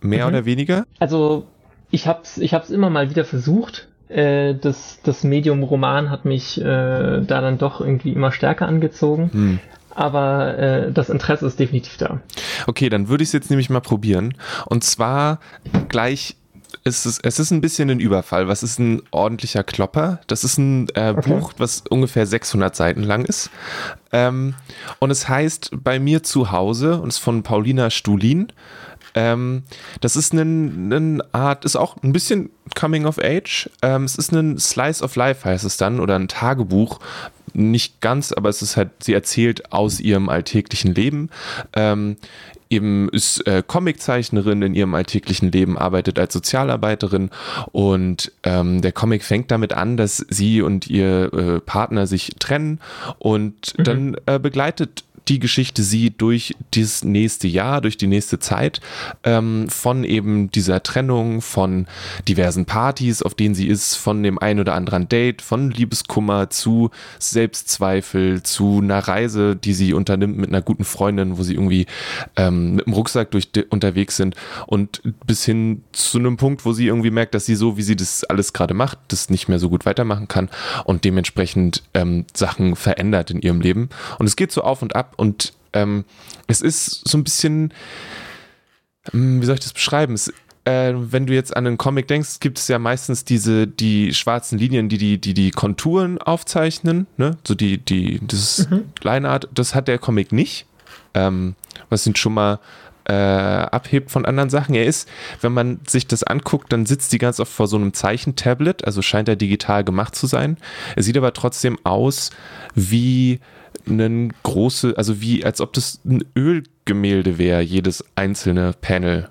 Mehr 0.00 0.26
mhm. 0.26 0.34
oder 0.34 0.44
weniger? 0.44 0.84
Also, 1.00 1.48
ich 1.90 2.06
hab's, 2.06 2.38
ich 2.38 2.54
hab's 2.54 2.70
immer 2.70 2.90
mal 2.90 3.10
wieder 3.10 3.24
versucht. 3.24 3.88
Äh, 4.08 4.54
das, 4.54 5.00
das 5.02 5.24
Medium 5.24 5.64
Roman 5.64 6.10
hat 6.10 6.24
mich 6.26 6.60
äh, 6.60 6.64
da 6.64 7.40
dann 7.40 7.58
doch 7.58 7.80
irgendwie 7.80 8.12
immer 8.12 8.30
stärker 8.30 8.68
angezogen. 8.68 9.30
Hm. 9.32 9.58
Aber 9.94 10.58
äh, 10.58 10.92
das 10.92 11.10
Interesse 11.10 11.46
ist 11.46 11.58
definitiv 11.58 11.96
da. 11.96 12.20
Okay, 12.66 12.88
dann 12.88 13.08
würde 13.08 13.22
ich 13.22 13.28
es 13.28 13.32
jetzt 13.32 13.50
nämlich 13.50 13.70
mal 13.70 13.80
probieren. 13.80 14.34
Und 14.66 14.84
zwar 14.84 15.40
gleich 15.88 16.36
es 16.84 17.04
ist, 17.04 17.24
es 17.24 17.38
ist 17.38 17.50
ein 17.50 17.60
bisschen 17.60 17.90
ein 17.90 18.00
Überfall. 18.00 18.48
Was 18.48 18.62
ist 18.62 18.78
ein 18.78 19.02
ordentlicher 19.10 19.62
Klopper? 19.64 20.20
Das 20.26 20.44
ist 20.44 20.58
ein 20.58 20.88
äh, 20.94 21.14
okay. 21.16 21.30
Buch, 21.30 21.52
was 21.58 21.82
ungefähr 21.88 22.26
600 22.26 22.74
Seiten 22.74 23.02
lang 23.02 23.24
ist. 23.24 23.50
Ähm, 24.12 24.54
und 24.98 25.10
es 25.10 25.28
heißt 25.28 25.70
Bei 25.82 25.98
mir 25.98 26.22
zu 26.22 26.52
Hause 26.52 27.00
und 27.00 27.08
ist 27.08 27.18
von 27.18 27.42
Paulina 27.42 27.90
Stulin. 27.90 28.52
Ähm, 29.14 29.64
das 30.00 30.16
ist 30.16 30.32
eine, 30.32 30.42
eine 30.42 31.24
Art, 31.32 31.64
ist 31.64 31.76
auch 31.76 31.96
ein 32.02 32.12
bisschen 32.12 32.50
Coming 32.78 33.06
of 33.06 33.18
Age. 33.18 33.68
Ähm, 33.82 34.04
es 34.04 34.16
ist 34.16 34.32
ein 34.32 34.58
Slice 34.58 35.02
of 35.02 35.16
Life, 35.16 35.48
heißt 35.48 35.64
es 35.64 35.76
dann, 35.76 36.00
oder 36.00 36.16
ein 36.16 36.28
Tagebuch. 36.28 37.00
Nicht 37.54 38.00
ganz, 38.00 38.32
aber 38.32 38.48
es 38.48 38.62
ist 38.62 38.76
halt, 38.76 38.90
sie 39.00 39.14
erzählt 39.14 39.72
aus 39.72 40.00
ihrem 40.00 40.28
alltäglichen 40.28 40.94
Leben. 40.94 41.30
Ähm, 41.74 42.16
eben 42.70 43.08
ist 43.08 43.46
äh, 43.46 43.62
Comiczeichnerin 43.66 44.62
in 44.62 44.74
ihrem 44.74 44.94
alltäglichen 44.94 45.50
Leben, 45.50 45.76
arbeitet 45.76 46.18
als 46.18 46.32
Sozialarbeiterin 46.32 47.30
und 47.72 48.32
ähm, 48.44 48.80
der 48.80 48.92
Comic 48.92 49.24
fängt 49.24 49.50
damit 49.50 49.72
an, 49.72 49.96
dass 49.96 50.24
sie 50.28 50.62
und 50.62 50.86
ihr 50.86 51.32
äh, 51.32 51.60
Partner 51.60 52.06
sich 52.06 52.36
trennen 52.38 52.78
und 53.18 53.76
mhm. 53.76 53.84
dann 53.84 54.16
äh, 54.26 54.38
begleitet 54.38 55.04
die 55.30 55.38
Geschichte 55.38 55.84
sie 55.84 56.10
durch 56.10 56.54
dieses 56.74 57.04
nächste 57.04 57.46
Jahr, 57.46 57.80
durch 57.80 57.96
die 57.96 58.08
nächste 58.08 58.40
Zeit 58.40 58.80
ähm, 59.22 59.68
von 59.68 60.02
eben 60.02 60.50
dieser 60.50 60.82
Trennung, 60.82 61.40
von 61.40 61.86
diversen 62.26 62.64
Partys, 62.66 63.22
auf 63.22 63.34
denen 63.34 63.54
sie 63.54 63.68
ist, 63.68 63.94
von 63.94 64.24
dem 64.24 64.38
ein 64.38 64.58
oder 64.58 64.74
anderen 64.74 65.08
Date, 65.08 65.40
von 65.40 65.70
Liebeskummer 65.70 66.50
zu 66.50 66.90
Selbstzweifel, 67.20 68.42
zu 68.42 68.80
einer 68.82 68.98
Reise, 68.98 69.54
die 69.54 69.72
sie 69.72 69.94
unternimmt 69.94 70.36
mit 70.36 70.48
einer 70.48 70.62
guten 70.62 70.84
Freundin, 70.84 71.38
wo 71.38 71.44
sie 71.44 71.54
irgendwie 71.54 71.86
ähm, 72.34 72.74
mit 72.74 72.86
dem 72.86 72.92
Rucksack 72.92 73.30
durch 73.30 73.50
unterwegs 73.70 74.16
sind 74.16 74.34
und 74.66 75.00
bis 75.26 75.44
hin 75.44 75.84
zu 75.92 76.18
einem 76.18 76.38
Punkt, 76.38 76.64
wo 76.64 76.72
sie 76.72 76.88
irgendwie 76.88 77.12
merkt, 77.12 77.34
dass 77.34 77.46
sie 77.46 77.54
so, 77.54 77.76
wie 77.76 77.82
sie 77.82 77.94
das 77.94 78.24
alles 78.24 78.52
gerade 78.52 78.74
macht, 78.74 78.98
das 79.08 79.30
nicht 79.30 79.48
mehr 79.48 79.60
so 79.60 79.70
gut 79.70 79.86
weitermachen 79.86 80.26
kann 80.26 80.50
und 80.84 81.04
dementsprechend 81.04 81.84
ähm, 81.94 82.24
Sachen 82.34 82.74
verändert 82.74 83.30
in 83.30 83.40
ihrem 83.40 83.60
Leben. 83.60 83.90
Und 84.18 84.26
es 84.26 84.34
geht 84.34 84.50
so 84.50 84.62
auf 84.62 84.82
und 84.82 84.96
ab 84.96 85.14
und 85.20 85.52
ähm, 85.74 86.04
es 86.46 86.62
ist 86.62 87.06
so 87.06 87.18
ein 87.18 87.24
bisschen, 87.24 87.74
hm, 89.10 89.42
wie 89.42 89.46
soll 89.46 89.54
ich 89.54 89.60
das 89.60 89.74
beschreiben? 89.74 90.14
Es, 90.14 90.32
äh, 90.64 90.94
wenn 90.94 91.26
du 91.26 91.34
jetzt 91.34 91.54
an 91.54 91.66
einen 91.66 91.76
Comic 91.76 92.08
denkst, 92.08 92.40
gibt 92.40 92.58
es 92.58 92.68
ja 92.68 92.78
meistens 92.78 93.24
diese, 93.24 93.66
die 93.66 94.14
schwarzen 94.14 94.58
Linien, 94.58 94.88
die 94.88 94.96
die, 94.96 95.20
die, 95.20 95.34
die 95.34 95.50
Konturen 95.50 96.18
aufzeichnen, 96.18 97.06
ne? 97.18 97.36
So 97.46 97.54
die, 97.54 97.78
die, 97.78 98.20
das 98.26 98.68
mhm. 98.70 98.84
Lineart, 99.02 99.48
das 99.54 99.74
hat 99.74 99.88
der 99.88 99.98
Comic 99.98 100.32
nicht. 100.32 100.66
Ähm, 101.12 101.54
was 101.90 102.06
ihn 102.06 102.16
schon 102.16 102.34
mal 102.34 102.60
äh, 103.10 103.12
abhebt 103.12 104.10
von 104.10 104.24
anderen 104.24 104.50
Sachen. 104.50 104.74
Er 104.74 104.84
ist, 104.84 105.08
wenn 105.40 105.52
man 105.52 105.80
sich 105.86 106.06
das 106.06 106.22
anguckt, 106.22 106.72
dann 106.72 106.86
sitzt 106.86 107.12
die 107.12 107.18
ganz 107.18 107.40
oft 107.40 107.52
vor 107.52 107.66
so 107.66 107.76
einem 107.76 107.92
Zeichentablet, 107.92 108.84
also 108.84 109.02
scheint 109.02 109.28
er 109.28 109.34
digital 109.34 109.82
gemacht 109.82 110.14
zu 110.14 110.28
sein. 110.28 110.58
Er 110.94 111.02
sieht 111.02 111.16
aber 111.16 111.32
trotzdem 111.32 111.76
aus 111.82 112.30
wie 112.74 113.40
ein 113.88 114.32
große, 114.44 114.94
also 114.96 115.20
wie, 115.20 115.44
als 115.44 115.60
ob 115.60 115.72
das 115.72 116.00
ein 116.04 116.24
Ölgemälde 116.36 117.38
wäre, 117.38 117.62
jedes 117.62 118.04
einzelne 118.14 118.74
Panel. 118.80 119.28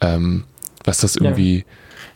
Ähm, 0.00 0.44
was 0.84 0.98
das 0.98 1.16
irgendwie 1.16 1.58
ja. 1.58 1.64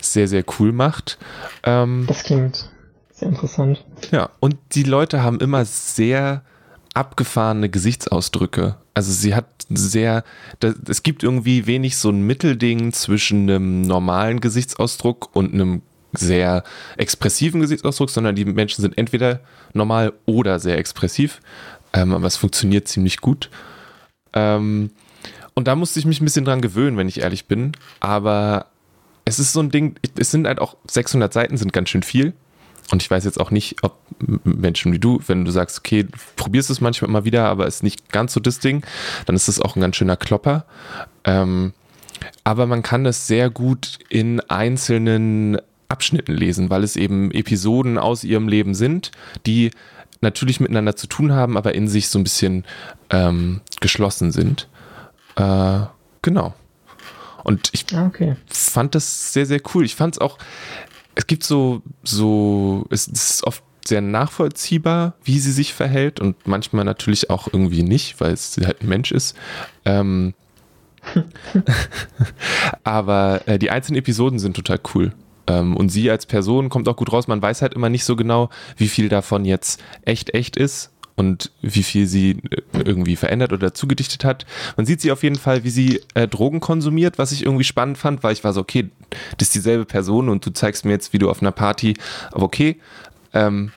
sehr, 0.00 0.28
sehr 0.28 0.44
cool 0.59 0.73
macht. 0.73 1.18
Ähm, 1.62 2.04
das 2.09 2.25
klingt 2.25 2.70
sehr 3.12 3.28
interessant. 3.28 3.85
Ja, 4.11 4.30
und 4.40 4.56
die 4.73 4.82
Leute 4.82 5.23
haben 5.23 5.38
immer 5.40 5.64
sehr 5.64 6.42
abgefahrene 6.94 7.68
Gesichtsausdrücke. 7.68 8.76
Also 8.94 9.12
sie 9.12 9.35
hat 9.35 9.47
sehr, 9.68 10.25
das, 10.59 10.75
es 10.88 11.02
gibt 11.02 11.23
irgendwie 11.23 11.66
wenig 11.66 11.97
so 11.97 12.11
ein 12.11 12.26
Mittelding 12.26 12.92
zwischen 12.92 13.49
einem 13.49 13.82
normalen 13.82 14.40
Gesichtsausdruck 14.40 15.35
und 15.35 15.54
einem 15.54 15.82
sehr 16.12 16.64
expressiven 16.97 17.61
Gesichtsausdruck, 17.61 18.11
sondern 18.11 18.35
die 18.35 18.44
Menschen 18.44 18.82
sind 18.82 18.99
entweder 18.99 19.40
normal 19.73 20.12
oder 20.26 20.59
sehr 20.59 20.78
expressiv. 20.78 21.40
Ähm, 21.92 22.12
aber 22.12 22.26
es 22.26 22.37
funktioniert 22.37 22.88
ziemlich 22.88 23.20
gut. 23.20 23.50
Ähm, 24.32 24.90
und 25.54 25.68
da 25.68 25.76
musste 25.76 25.99
ich 25.99 26.06
mich 26.06 26.20
ein 26.20 26.25
bisschen 26.25 26.44
dran 26.44 26.61
gewöhnen, 26.61 26.97
wenn 26.97 27.09
ich 27.09 27.20
ehrlich 27.20 27.47
bin. 27.47 27.73
Aber 28.00 28.66
es 29.25 29.38
ist 29.38 29.52
so 29.52 29.61
ein 29.61 29.70
Ding, 29.70 29.97
es 30.18 30.30
sind 30.30 30.47
halt 30.47 30.59
auch 30.59 30.76
600 30.88 31.32
Seiten, 31.32 31.56
sind 31.56 31.73
ganz 31.73 31.90
schön 31.90 32.02
viel. 32.02 32.32
Und 32.90 33.02
ich 33.02 33.11
weiß 33.11 33.25
jetzt 33.25 33.38
auch 33.40 33.50
nicht, 33.50 33.76
ob 33.82 33.99
Menschen 34.44 34.92
wie 34.92 34.99
du, 34.99 35.20
wenn 35.26 35.44
du 35.44 35.50
sagst, 35.50 35.78
okay, 35.78 36.04
du 36.04 36.18
probierst 36.37 36.70
es 36.70 36.80
manchmal 36.80 37.11
mal 37.11 37.25
wieder, 37.25 37.47
aber 37.47 37.66
ist 37.66 37.82
nicht 37.82 38.11
ganz 38.11 38.32
so 38.32 38.40
das 38.40 38.59
Ding, 38.59 38.85
dann 39.26 39.37
ist 39.37 39.49
es 39.49 39.61
auch 39.61 39.76
ein 39.76 39.80
ganz 39.80 39.97
schöner 39.97 40.16
Klopper. 40.16 40.64
Ähm, 41.25 41.73
aber 42.44 42.66
man 42.66 42.82
kann 42.82 43.04
das 43.04 43.26
sehr 43.26 43.49
gut 43.49 43.99
in 44.09 44.40
einzelnen 44.40 45.59
Abschnitten 45.88 46.35
lesen, 46.35 46.70
weil 46.70 46.85
es 46.85 46.97
eben 46.97 47.30
Episoden 47.30 47.99
aus 47.99 48.25
ihrem 48.25 48.49
Leben 48.49 48.75
sind, 48.75 49.11
die 49.47 49.70
natürlich 50.20 50.61
miteinander 50.61 50.97
zu 50.97 51.06
tun 51.06 51.32
haben, 51.32 51.56
aber 51.56 51.75
in 51.75 51.88
sich 51.88 52.09
so 52.09 52.18
ein 52.18 52.25
bisschen 52.25 52.64
ähm, 53.09 53.61
geschlossen 53.80 54.32
sind. 54.32 54.68
Äh, 55.37 55.80
genau. 56.23 56.54
Und 57.42 57.70
ich 57.73 57.87
ah, 57.94 58.06
okay. 58.06 58.37
fand 58.49 58.94
das 58.94 59.32
sehr, 59.32 59.47
sehr 59.47 59.61
cool. 59.75 59.85
Ich 59.85 59.94
fand 59.94 60.16
es 60.16 60.20
auch, 60.20 60.38
es 61.14 61.26
gibt 61.26 61.45
so, 61.45 61.83
so, 62.02 62.87
es 62.90 63.09
ist 63.09 63.45
oft 63.45 63.62
sehr 63.85 64.00
nachvollziehbar, 64.00 65.14
wie 65.25 65.38
sie 65.38 65.52
sich 65.52 65.75
verhält 65.75 66.21
und 66.21 66.47
manchmal 66.47 66.85
natürlich 66.85 67.31
auch 67.31 67.49
irgendwie 67.52 67.83
nicht, 67.83 68.21
weil 68.21 68.33
es 68.33 68.57
halt 68.62 68.83
ein 68.83 68.88
Mensch 68.88 69.11
ist. 69.11 69.37
Ähm, 69.85 70.35
aber 72.85 73.43
äh, 73.47 73.59
die 73.59 73.71
einzelnen 73.71 73.99
Episoden 73.99 74.38
sind 74.38 74.55
total 74.55 74.81
cool. 74.95 75.12
Ähm, 75.47 75.76
und 75.76 75.88
sie 75.88 76.11
als 76.11 76.26
Person 76.26 76.69
kommt 76.69 76.88
auch 76.88 76.97
gut 76.97 77.12
raus. 77.12 77.26
Man 77.26 77.40
weiß 77.43 77.62
halt 77.62 77.75
immer 77.75 77.88
nicht 77.88 78.05
so 78.05 78.17
genau, 78.17 78.50
wie 78.76 78.88
viel 78.88 79.09
davon 79.09 79.45
jetzt 79.45 79.83
echt, 80.05 80.35
echt 80.35 80.57
ist 80.57 80.93
und 81.17 81.50
wie 81.62 81.83
viel 81.83 82.07
sie 82.07 82.43
äh, 82.50 82.83
irgendwie 82.85 83.17
verändert 83.17 83.52
oder 83.52 83.75
zugedichtet 83.75 84.25
hat. 84.25 84.47
Man 84.76 84.87
sieht 84.87 85.00
sie 85.00 85.12
auf 85.12 85.23
jeden 85.23 85.37
Fall, 85.37 85.64
wie 85.64 85.71
sie 85.71 86.00
äh, 86.14 86.29
Drogen 86.29 86.61
konsumiert, 86.61 87.19
was 87.19 87.33
ich 87.33 87.45
irgendwie 87.45 87.64
spannend 87.64 87.99
fand, 87.99 88.23
weil 88.23 88.33
ich 88.33 88.45
war 88.45 88.52
so, 88.52 88.61
okay, 88.61 88.90
das 89.38 89.49
ist 89.49 89.55
dieselbe 89.55 89.85
Person 89.85 90.29
und 90.29 90.45
du 90.45 90.50
zeigst 90.50 90.85
mir 90.85 90.93
jetzt, 90.93 91.12
wie 91.12 91.19
du 91.19 91.31
auf 91.31 91.43
einer 91.43 91.52
Party, 91.52 91.95
aber 92.33 92.45
okay. 92.45 92.76
Ähm, 93.33 93.73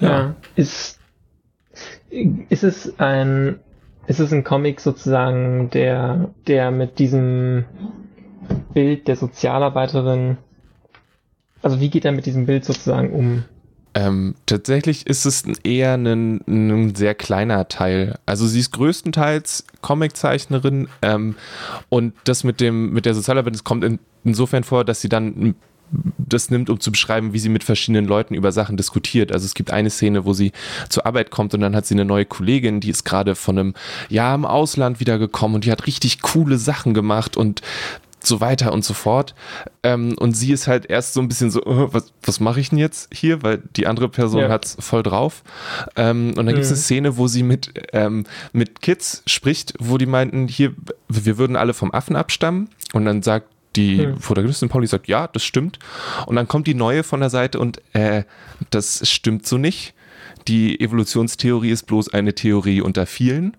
ja. 0.00 0.08
ja, 0.08 0.34
ist, 0.56 0.98
ist 2.10 2.64
es 2.64 2.98
ein, 2.98 3.58
ist 4.06 4.20
es 4.20 4.32
ein 4.32 4.44
Comic 4.44 4.80
sozusagen, 4.80 5.70
der, 5.70 6.30
der 6.46 6.70
mit 6.70 6.98
diesem 6.98 7.64
Bild 8.72 9.08
der 9.08 9.16
Sozialarbeiterin 9.16 10.38
also 11.62 11.80
wie 11.80 11.90
geht 11.90 12.04
er 12.04 12.12
mit 12.12 12.26
diesem 12.26 12.46
Bild 12.46 12.64
sozusagen 12.64 13.12
um? 13.12 13.44
Ähm, 13.94 14.34
tatsächlich 14.46 15.06
ist 15.06 15.24
es 15.24 15.44
eher 15.64 15.94
ein, 15.94 16.40
ein, 16.46 16.94
sehr 16.94 17.14
kleiner 17.14 17.68
Teil. 17.68 18.18
Also 18.26 18.46
sie 18.46 18.60
ist 18.60 18.72
größtenteils 18.72 19.64
Comiczeichnerin 19.80 20.88
ähm, 21.02 21.36
und 21.88 22.14
das 22.24 22.44
mit 22.44 22.60
dem 22.60 22.92
mit 22.92 23.06
der 23.06 23.14
Sozialarbeit 23.14 23.54
das 23.54 23.64
kommt 23.64 23.84
in, 23.84 23.98
insofern 24.24 24.64
vor, 24.64 24.84
dass 24.84 25.00
sie 25.00 25.08
dann 25.08 25.54
das 26.18 26.50
nimmt, 26.50 26.68
um 26.70 26.80
zu 26.80 26.92
beschreiben, 26.92 27.32
wie 27.32 27.38
sie 27.38 27.48
mit 27.48 27.64
verschiedenen 27.64 28.04
Leuten 28.04 28.34
über 28.34 28.52
Sachen 28.52 28.76
diskutiert. 28.76 29.32
Also 29.32 29.46
es 29.46 29.54
gibt 29.54 29.70
eine 29.70 29.90
Szene, 29.90 30.24
wo 30.24 30.32
sie 30.32 30.52
zur 30.88 31.06
Arbeit 31.06 31.30
kommt 31.30 31.54
und 31.54 31.60
dann 31.60 31.74
hat 31.74 31.86
sie 31.86 31.94
eine 31.94 32.04
neue 32.04 32.26
Kollegin, 32.26 32.80
die 32.80 32.90
ist 32.90 33.04
gerade 33.04 33.34
von 33.34 33.58
einem 33.58 33.74
Jahr 34.08 34.34
im 34.34 34.44
Ausland 34.44 35.00
wiedergekommen 35.00 35.56
und 35.56 35.64
die 35.64 35.72
hat 35.72 35.86
richtig 35.86 36.20
coole 36.20 36.58
Sachen 36.58 36.94
gemacht 36.94 37.36
und 37.36 37.62
so 38.28 38.40
weiter 38.40 38.72
und 38.72 38.84
so 38.84 38.94
fort. 38.94 39.34
Ähm, 39.82 40.14
und 40.18 40.36
sie 40.36 40.52
ist 40.52 40.68
halt 40.68 40.86
erst 40.86 41.14
so 41.14 41.20
ein 41.20 41.28
bisschen 41.28 41.50
so, 41.50 41.60
uh, 41.64 41.88
was, 41.92 42.12
was 42.22 42.40
mache 42.40 42.60
ich 42.60 42.70
denn 42.70 42.78
jetzt 42.78 43.12
hier? 43.12 43.42
Weil 43.42 43.62
die 43.76 43.86
andere 43.86 44.08
Person 44.08 44.40
ja. 44.40 44.54
es 44.56 44.76
voll 44.78 45.02
drauf. 45.02 45.42
Ähm, 45.96 46.34
und 46.36 46.46
dann 46.46 46.48
gibt 46.48 46.60
es 46.60 46.68
eine 46.68 46.76
mhm. 46.76 46.82
Szene, 46.82 47.16
wo 47.16 47.26
sie 47.26 47.42
mit, 47.42 47.72
ähm, 47.92 48.24
mit 48.52 48.82
Kids 48.82 49.22
spricht, 49.26 49.74
wo 49.78 49.98
die 49.98 50.06
meinten, 50.06 50.46
hier, 50.48 50.74
wir 51.08 51.38
würden 51.38 51.56
alle 51.56 51.74
vom 51.74 51.92
Affen 51.92 52.14
abstammen. 52.14 52.68
Und 52.92 53.04
dann 53.04 53.22
sagt 53.22 53.48
die 53.76 53.98
hm. 53.98 54.18
Protagonistin 54.18 54.68
Pauli 54.68 54.86
sagt, 54.86 55.08
ja, 55.08 55.28
das 55.28 55.44
stimmt. 55.44 55.78
Und 56.26 56.36
dann 56.36 56.48
kommt 56.48 56.66
die 56.66 56.74
neue 56.74 57.02
von 57.02 57.20
der 57.20 57.30
Seite 57.30 57.58
und 57.60 57.80
äh, 57.92 58.24
das 58.70 59.08
stimmt 59.08 59.46
so 59.46 59.58
nicht. 59.58 59.94
Die 60.48 60.80
Evolutionstheorie 60.80 61.70
ist 61.70 61.84
bloß 61.84 62.12
eine 62.12 62.34
Theorie 62.34 62.80
unter 62.80 63.06
vielen. 63.06 63.56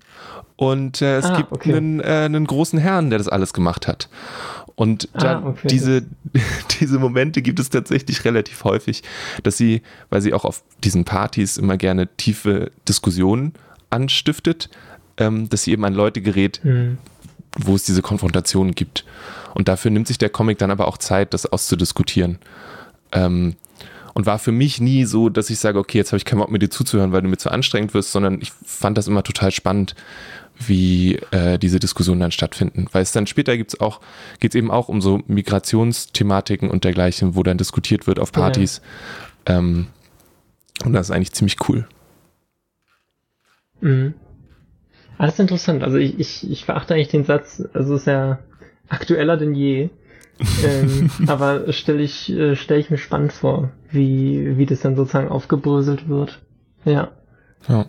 Und 0.55 1.01
äh, 1.01 1.17
es 1.17 1.25
ah, 1.25 1.37
gibt 1.37 1.53
okay. 1.53 1.73
einen, 1.73 2.01
äh, 2.01 2.25
einen 2.25 2.45
großen 2.45 2.79
Herrn, 2.79 3.09
der 3.09 3.19
das 3.19 3.29
alles 3.29 3.53
gemacht 3.53 3.87
hat. 3.87 4.09
Und 4.79 5.09
ah, 5.11 5.41
okay. 5.43 5.67
diese, 5.67 6.03
diese 6.79 6.99
Momente 6.99 7.41
gibt 7.41 7.59
es 7.59 7.69
tatsächlich 7.69 8.23
relativ 8.23 8.63
häufig, 8.63 9.03
dass 9.43 9.57
sie, 9.57 9.81
weil 10.09 10.21
sie 10.21 10.33
auch 10.33 10.45
auf 10.45 10.63
diesen 10.85 11.03
Partys 11.03 11.57
immer 11.57 11.75
gerne 11.75 12.07
tiefe 12.15 12.71
Diskussionen 12.87 13.51
anstiftet, 13.89 14.69
ähm, 15.17 15.49
dass 15.49 15.63
sie 15.63 15.73
eben 15.73 15.83
an 15.83 15.93
Leute 15.93 16.21
gerät, 16.21 16.61
hm. 16.63 16.97
wo 17.57 17.75
es 17.75 17.83
diese 17.83 18.01
Konfrontationen 18.01 18.73
gibt. 18.73 19.03
Und 19.53 19.67
dafür 19.67 19.91
nimmt 19.91 20.07
sich 20.07 20.17
der 20.17 20.29
Comic 20.29 20.59
dann 20.59 20.71
aber 20.71 20.87
auch 20.87 20.97
Zeit, 20.97 21.33
das 21.33 21.45
auszudiskutieren. 21.45 22.37
Ähm, 23.11 23.57
und 24.13 24.27
war 24.27 24.39
für 24.39 24.53
mich 24.53 24.79
nie 24.79 25.03
so, 25.03 25.27
dass 25.27 25.49
ich 25.49 25.59
sage, 25.59 25.77
okay, 25.77 25.97
jetzt 25.97 26.13
habe 26.13 26.17
ich 26.19 26.25
keinen 26.25 26.39
Bock 26.39 26.51
mir 26.51 26.59
dir 26.59 26.69
zuzuhören, 26.69 27.11
weil 27.11 27.21
du 27.21 27.27
mir 27.27 27.35
zu 27.35 27.51
anstrengend 27.51 27.93
wirst, 27.93 28.13
sondern 28.13 28.39
ich 28.41 28.53
fand 28.65 28.97
das 28.97 29.09
immer 29.09 29.23
total 29.23 29.51
spannend, 29.51 29.93
wie 30.59 31.15
äh, 31.31 31.57
diese 31.57 31.79
Diskussionen 31.79 32.19
dann 32.19 32.31
stattfinden. 32.31 32.87
Weil 32.91 33.01
es 33.01 33.11
dann 33.11 33.27
später 33.27 33.55
gibt's 33.57 33.79
auch, 33.79 34.01
geht 34.39 34.51
es 34.51 34.55
eben 34.55 34.71
auch 34.71 34.89
um 34.89 35.01
so 35.01 35.21
Migrationsthematiken 35.27 36.69
und 36.69 36.83
dergleichen, 36.83 37.35
wo 37.35 37.43
dann 37.43 37.57
diskutiert 37.57 38.07
wird 38.07 38.19
auf 38.19 38.31
Partys. 38.31 38.81
Ja. 39.47 39.57
Ähm, 39.57 39.87
und 40.83 40.93
das 40.93 41.07
ist 41.07 41.11
eigentlich 41.11 41.33
ziemlich 41.33 41.57
cool. 41.67 41.87
Mhm. 43.81 44.13
Alles 45.17 45.39
ah, 45.39 45.41
interessant. 45.41 45.83
Also 45.83 45.97
ich, 45.97 46.19
ich, 46.19 46.49
ich 46.49 46.65
verachte 46.65 46.93
eigentlich 46.93 47.09
den 47.09 47.25
Satz, 47.25 47.63
also 47.73 47.95
ist 47.95 48.07
ja 48.07 48.39
aktueller 48.87 49.37
denn 49.37 49.53
je. 49.53 49.89
ähm, 50.63 51.11
aber 51.27 51.73
stelle 51.73 52.01
ich, 52.01 52.31
äh, 52.31 52.55
stell 52.55 52.79
ich 52.79 52.89
mir 52.89 52.97
spannend 52.97 53.33
vor, 53.33 53.71
wie, 53.91 54.57
wie 54.57 54.65
das 54.65 54.79
dann 54.79 54.95
sozusagen 54.95 55.27
aufgebröselt 55.27 56.07
wird. 56.07 56.41
Ja. 56.85 57.11
Ja. 57.67 57.87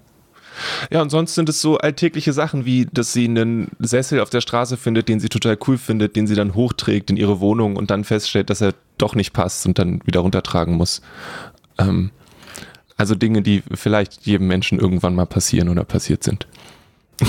Ja, 0.91 1.03
und 1.03 1.11
sonst 1.11 1.35
sind 1.35 1.49
es 1.49 1.61
so 1.61 1.79
alltägliche 1.79 2.33
Sachen 2.33 2.65
wie, 2.65 2.87
dass 2.93 3.13
sie 3.13 3.25
einen 3.25 3.71
Sessel 3.79 4.21
auf 4.21 4.31
der 4.31 4.41
Straße 4.41 4.77
findet, 4.77 5.09
den 5.09 5.21
sie 5.21 5.29
total 5.29 5.59
cool 5.67 5.79
findet, 5.79 6.17
den 6.17 6.27
sie 6.27 6.35
dann 6.35 6.55
hochträgt 6.55 7.11
in 7.11 7.17
ihre 7.17 7.41
Wohnung 7.41 7.77
und 7.77 7.91
dann 7.91 8.05
feststellt, 8.05 8.51
dass 8.51 8.61
er 8.61 8.75
doch 8.99 9.15
nicht 9.15 9.33
passt 9.33 9.67
und 9.67 9.79
dann 9.79 10.01
wieder 10.05 10.21
runtertragen 10.21 10.75
muss. 10.75 11.03
Ähm, 11.79 12.11
also 12.97 13.15
Dinge, 13.15 13.41
die 13.41 13.63
vielleicht 13.73 14.27
jedem 14.27 14.47
Menschen 14.47 14.79
irgendwann 14.79 15.15
mal 15.15 15.27
passieren 15.27 15.69
oder 15.71 15.85
passiert 15.85 16.23
sind. 16.23 16.47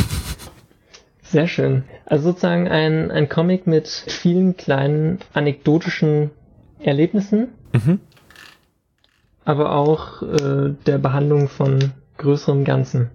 Sehr 1.24 1.48
schön. 1.48 1.86
Also 2.06 2.30
sozusagen 2.30 2.68
ein, 2.68 3.10
ein 3.10 3.30
Comic 3.30 3.68
mit 3.68 3.88
vielen 3.88 4.58
kleinen 4.58 5.20
anekdotischen 5.32 6.32
Erlebnissen, 6.80 7.48
mhm. 7.72 8.02
aber 9.46 9.74
auch 9.74 10.22
äh, 10.24 10.74
der 10.86 10.98
Behandlung 10.98 11.48
von 11.48 11.94
größerem 12.18 12.66
Ganzen. 12.66 13.12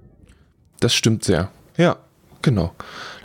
Das 0.87 0.95
stimmt 0.95 1.25
sehr. 1.25 1.49
Ja, 1.77 1.97
genau. 2.43 2.71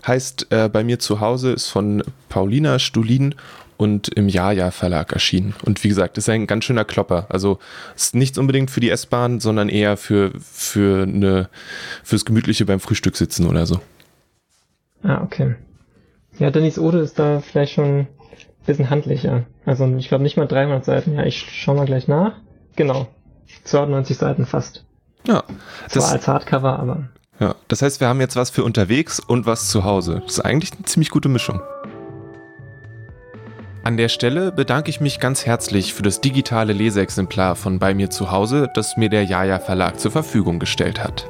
Heißt, 0.07 0.47
äh, 0.49 0.67
bei 0.67 0.83
mir 0.83 0.97
zu 0.97 1.19
Hause 1.19 1.51
ist 1.51 1.67
von 1.67 2.03
Paulina 2.27 2.79
Stulin 2.79 3.35
und 3.77 4.07
im 4.07 4.29
Jaja 4.29 4.71
Verlag 4.71 5.13
erschienen. 5.13 5.53
Und 5.63 5.83
wie 5.83 5.89
gesagt, 5.89 6.17
ist 6.17 6.27
ein 6.27 6.47
ganz 6.47 6.65
schöner 6.65 6.85
Klopper. 6.85 7.27
Also 7.29 7.59
ist 7.95 8.15
nichts 8.15 8.39
unbedingt 8.39 8.71
für 8.71 8.79
die 8.79 8.89
S-Bahn, 8.89 9.39
sondern 9.39 9.69
eher 9.69 9.95
für, 9.95 10.31
für 10.39 11.03
eine, 11.03 11.49
fürs 12.03 12.25
Gemütliche 12.25 12.65
beim 12.65 12.79
Frühstück 12.79 13.15
sitzen 13.15 13.45
oder 13.45 13.67
so. 13.67 13.79
Ah, 15.03 15.21
okay. 15.21 15.53
Ja, 16.39 16.49
Dennis 16.49 16.79
Ode 16.79 16.97
ist 16.97 17.19
da 17.19 17.41
vielleicht 17.41 17.73
schon 17.73 17.99
ein 17.99 18.07
bisschen 18.65 18.89
handlicher. 18.89 19.43
Also 19.67 19.85
ich 19.97 20.07
glaube 20.07 20.23
nicht 20.23 20.35
mal 20.35 20.47
300 20.47 20.83
Seiten. 20.83 21.13
Ja, 21.13 21.25
ich 21.25 21.45
schau 21.47 21.75
mal 21.75 21.85
gleich 21.85 22.07
nach. 22.07 22.33
Genau. 22.75 23.07
290 23.65 24.17
Seiten 24.17 24.47
fast. 24.47 24.83
Ja. 25.27 25.43
Das 25.83 25.93
Zwar 25.93 26.13
als 26.13 26.27
Hardcover, 26.27 26.79
aber. 26.79 27.09
Ja, 27.41 27.55
das 27.67 27.81
heißt, 27.81 27.99
wir 27.99 28.07
haben 28.07 28.21
jetzt 28.21 28.35
was 28.35 28.51
für 28.51 28.63
unterwegs 28.63 29.19
und 29.19 29.47
was 29.47 29.69
zu 29.69 29.83
Hause. 29.83 30.21
Das 30.23 30.33
ist 30.33 30.39
eigentlich 30.41 30.73
eine 30.73 30.83
ziemlich 30.83 31.09
gute 31.09 31.27
Mischung. 31.27 31.59
An 33.83 33.97
der 33.97 34.09
Stelle 34.09 34.51
bedanke 34.51 34.91
ich 34.91 35.01
mich 35.01 35.19
ganz 35.19 35.47
herzlich 35.47 35.95
für 35.95 36.03
das 36.03 36.21
digitale 36.21 36.71
Leseexemplar 36.71 37.55
von 37.55 37.79
Bei 37.79 37.95
mir 37.95 38.11
zu 38.11 38.29
Hause, 38.29 38.69
das 38.75 38.95
mir 38.95 39.09
der 39.09 39.23
Jaja 39.23 39.57
Verlag 39.57 39.99
zur 39.99 40.11
Verfügung 40.11 40.59
gestellt 40.59 41.03
hat. 41.03 41.27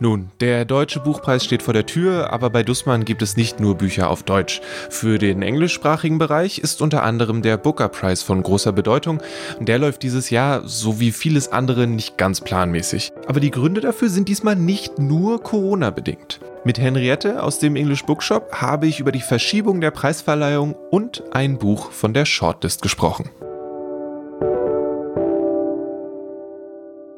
Nun, 0.00 0.30
der 0.38 0.64
Deutsche 0.64 1.00
Buchpreis 1.00 1.44
steht 1.44 1.60
vor 1.60 1.74
der 1.74 1.84
Tür, 1.84 2.32
aber 2.32 2.50
bei 2.50 2.62
Dussmann 2.62 3.04
gibt 3.04 3.20
es 3.20 3.36
nicht 3.36 3.58
nur 3.58 3.74
Bücher 3.74 4.10
auf 4.10 4.22
Deutsch. 4.22 4.60
Für 4.90 5.18
den 5.18 5.42
englischsprachigen 5.42 6.18
Bereich 6.18 6.60
ist 6.60 6.80
unter 6.80 7.02
anderem 7.02 7.42
der 7.42 7.56
Booker 7.56 7.88
Prize 7.88 8.24
von 8.24 8.44
großer 8.44 8.70
Bedeutung. 8.70 9.20
Der 9.58 9.80
läuft 9.80 10.04
dieses 10.04 10.30
Jahr, 10.30 10.62
so 10.68 11.00
wie 11.00 11.10
vieles 11.10 11.50
andere, 11.50 11.88
nicht 11.88 12.16
ganz 12.16 12.40
planmäßig. 12.40 13.12
Aber 13.26 13.40
die 13.40 13.50
Gründe 13.50 13.80
dafür 13.80 14.08
sind 14.08 14.28
diesmal 14.28 14.54
nicht 14.54 15.00
nur 15.00 15.42
Corona-bedingt. 15.42 16.38
Mit 16.62 16.78
Henriette 16.78 17.42
aus 17.42 17.58
dem 17.58 17.74
English 17.74 18.04
Bookshop 18.04 18.52
habe 18.52 18.86
ich 18.86 19.00
über 19.00 19.10
die 19.10 19.20
Verschiebung 19.20 19.80
der 19.80 19.90
Preisverleihung 19.90 20.76
und 20.92 21.24
ein 21.32 21.58
Buch 21.58 21.90
von 21.90 22.14
der 22.14 22.24
Shortlist 22.24 22.82
gesprochen. 22.82 23.30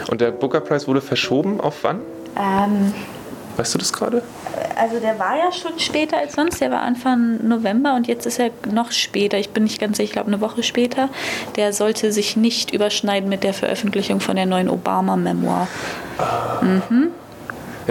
Und 0.09 0.23
der 0.23 0.31
Booker 0.31 0.61
Prize 0.61 0.87
wurde 0.87 1.03
verschoben 1.03 1.61
auf 1.61 1.85
wann? 1.85 2.01
Ähm, 2.37 2.93
weißt 3.57 3.75
du 3.75 3.79
das 3.79 3.93
gerade? 3.93 4.23
Also 4.77 4.99
der 4.99 5.19
war 5.19 5.37
ja 5.37 5.53
schon 5.53 5.79
später 5.79 6.17
als 6.19 6.35
sonst, 6.35 6.61
der 6.61 6.71
war 6.71 6.81
Anfang 6.83 7.47
November 7.47 7.95
und 7.95 8.09
jetzt 8.09 8.27
ist 8.27 8.39
er 8.39 8.51
noch 8.71 8.93
später. 8.93 9.37
Ich 9.39 9.51
bin 9.51 9.65
nicht 9.65 9.81
ganz 9.81 9.97
sicher, 9.99 10.05
ich 10.07 10.13
glaube 10.13 10.29
eine 10.29 10.41
Woche 10.41 10.63
später. 10.63 11.11
Der 11.57 11.73
sollte 11.73 12.13
sich 12.13 12.37
nicht 12.37 12.73
überschneiden 12.73 13.29
mit 13.29 13.43
der 13.43 13.53
Veröffentlichung 13.53 14.21
von 14.21 14.37
der 14.37 14.47
neuen 14.47 14.71
Obama-Memoir. 14.71 15.69
Ah. 16.19 16.63
Mhm. 16.63 17.09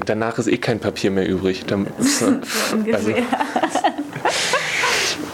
Danach 0.05 0.37
ist 0.37 0.47
eh 0.47 0.57
kein 0.57 0.79
Papier 0.79 1.11
mehr 1.11 1.27
übrig. 1.27 1.65
Dann. 1.65 1.87
Also, 2.93 3.09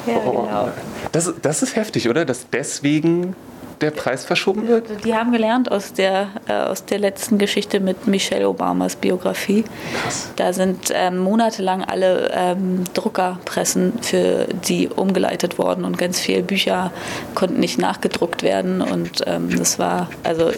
ja, 0.07 0.17
oh, 0.25 0.43
genau. 0.43 0.69
Das, 1.11 1.33
das 1.41 1.63
ist 1.63 1.75
heftig, 1.75 2.09
oder? 2.09 2.25
Dass 2.25 2.49
deswegen 2.49 3.35
der 3.81 3.91
Preis 3.91 4.25
verschoben 4.25 4.67
wird? 4.67 5.03
Die 5.03 5.13
haben 5.13 5.31
gelernt 5.31 5.71
aus 5.71 5.93
der, 5.93 6.29
äh, 6.47 6.53
aus 6.53 6.85
der 6.85 6.99
letzten 6.99 7.37
Geschichte 7.37 7.79
mit 7.79 8.07
Michelle 8.07 8.49
Obamas 8.49 8.95
Biografie. 8.95 9.65
Krass. 10.03 10.29
Da 10.35 10.53
sind 10.53 10.91
ähm, 10.93 11.17
monatelang 11.17 11.83
alle 11.83 12.31
ähm, 12.33 12.83
Druckerpressen 12.93 13.93
für 14.01 14.47
die 14.67 14.87
umgeleitet 14.87 15.57
worden 15.57 15.85
und 15.85 15.97
ganz 15.97 16.19
viele 16.19 16.43
Bücher 16.43 16.91
konnten 17.33 17.59
nicht 17.59 17.77
nachgedruckt 17.79 18.43
werden. 18.43 18.81
Und 18.81 19.23
ähm, 19.25 19.57
das 19.57 19.79
war 19.79 20.09
also 20.23 20.49
äh, 20.49 20.53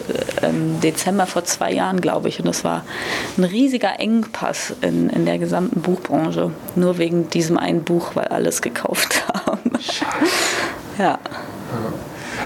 Dezember 0.82 1.26
vor 1.26 1.44
zwei 1.44 1.72
Jahren, 1.72 2.00
glaube 2.00 2.28
ich. 2.28 2.38
Und 2.40 2.46
das 2.46 2.64
war 2.64 2.84
ein 3.36 3.44
riesiger 3.44 3.98
Engpass 4.00 4.74
in, 4.80 5.10
in 5.10 5.26
der 5.26 5.38
gesamten 5.38 5.80
Buchbranche. 5.80 6.52
Nur 6.76 6.98
wegen 6.98 7.30
diesem 7.30 7.58
einen 7.58 7.84
Buch, 7.84 8.14
weil 8.14 8.28
alles 8.28 8.62
gekauft 8.62 9.24
haben. 9.46 9.72
ja. 10.98 11.18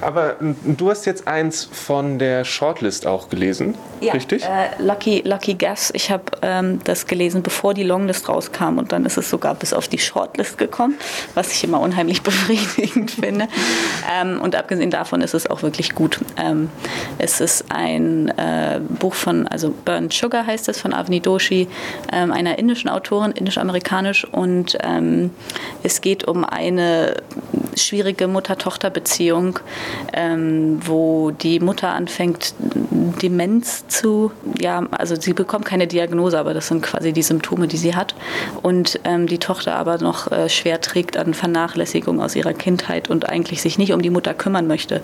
Aber 0.02 0.36
du 0.40 0.90
hast 0.90 1.06
jetzt 1.06 1.28
eins 1.28 1.64
von 1.64 2.18
der 2.18 2.44
Shortlist 2.44 3.06
auch 3.06 3.28
gelesen, 3.28 3.74
ja, 4.00 4.12
richtig? 4.12 4.44
Äh, 4.44 4.82
Lucky, 4.82 5.22
Lucky 5.24 5.54
Guess. 5.54 5.92
Ich 5.94 6.10
habe 6.10 6.24
ähm, 6.42 6.80
das 6.84 7.06
gelesen, 7.06 7.42
bevor 7.42 7.72
die 7.72 7.84
Longlist 7.84 8.28
rauskam 8.28 8.78
und 8.78 8.92
dann 8.92 9.06
ist 9.06 9.16
es 9.16 9.30
sogar 9.30 9.54
bis 9.54 9.72
auf 9.72 9.86
die 9.86 9.98
Shortlist 9.98 10.58
gekommen, 10.58 10.96
was 11.34 11.52
ich 11.52 11.62
immer 11.62 11.80
unheimlich 11.80 12.22
befriedigend 12.22 13.12
finde. 13.12 13.46
Ähm, 14.12 14.40
und 14.40 14.56
abgesehen 14.56 14.90
davon 14.90 15.20
ist 15.20 15.34
es 15.34 15.48
auch 15.48 15.62
wirklich 15.62 15.94
gut. 15.94 16.18
Ähm, 16.36 16.68
es 17.18 17.40
ist 17.40 17.66
ein 17.70 18.28
äh, 18.36 18.80
Buch 18.80 19.14
von, 19.14 19.46
also 19.46 19.72
Burnt 19.84 20.12
Sugar 20.12 20.46
heißt 20.46 20.68
es, 20.68 20.80
von 20.80 20.92
Avni 20.92 21.20
Doshi, 21.20 21.68
ähm, 22.12 22.32
einer 22.32 22.58
indischen 22.58 22.90
Autorin, 22.90 23.32
indisch-amerikanisch 23.32 24.24
und 24.24 24.76
ähm, 24.82 25.30
es 25.84 26.00
geht 26.00 26.24
um 26.26 26.44
eine 26.44 27.22
schwierige 27.76 28.28
Mutter-Tochter-Beziehung 28.28 29.60
ähm, 30.12 30.80
wo 30.84 31.30
die 31.30 31.60
Mutter 31.60 31.90
anfängt, 31.90 32.54
Demenz 33.22 33.86
zu, 33.88 34.32
ja, 34.60 34.86
also 34.90 35.14
sie 35.14 35.32
bekommt 35.32 35.64
keine 35.64 35.86
Diagnose, 35.86 36.38
aber 36.38 36.54
das 36.54 36.68
sind 36.68 36.82
quasi 36.82 37.12
die 37.12 37.22
Symptome, 37.22 37.68
die 37.68 37.76
sie 37.76 37.94
hat. 37.94 38.14
Und 38.62 39.00
ähm, 39.04 39.26
die 39.26 39.38
Tochter 39.38 39.76
aber 39.76 39.98
noch 39.98 40.30
äh, 40.30 40.48
schwer 40.48 40.80
trägt 40.80 41.16
an 41.16 41.34
Vernachlässigung 41.34 42.20
aus 42.20 42.36
ihrer 42.36 42.52
Kindheit 42.52 43.10
und 43.10 43.28
eigentlich 43.28 43.62
sich 43.62 43.78
nicht 43.78 43.92
um 43.92 44.02
die 44.02 44.10
Mutter 44.10 44.34
kümmern 44.34 44.66
möchte 44.66 45.02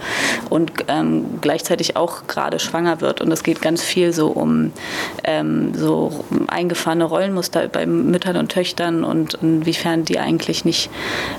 und 0.51 0.73
ähm, 0.89 1.25
gleichzeitig 1.41 1.97
auch 1.97 2.27
gerade 2.27 2.59
schwanger 2.59 3.01
wird. 3.01 3.21
Und 3.21 3.33
es 3.33 3.43
geht 3.43 3.63
ganz 3.63 3.83
viel 3.83 4.13
so 4.13 4.29
um 4.29 4.73
ähm, 5.25 5.73
so 5.75 6.25
eingefahrene 6.49 7.05
Rollenmuster 7.05 7.69
bei 7.69 7.87
Müttern 7.87 8.37
und 8.37 8.51
Töchtern 8.51 9.05
und 9.05 9.35
inwiefern 9.43 10.05
die 10.05 10.19
eigentlich 10.19 10.65
nicht 10.65 10.91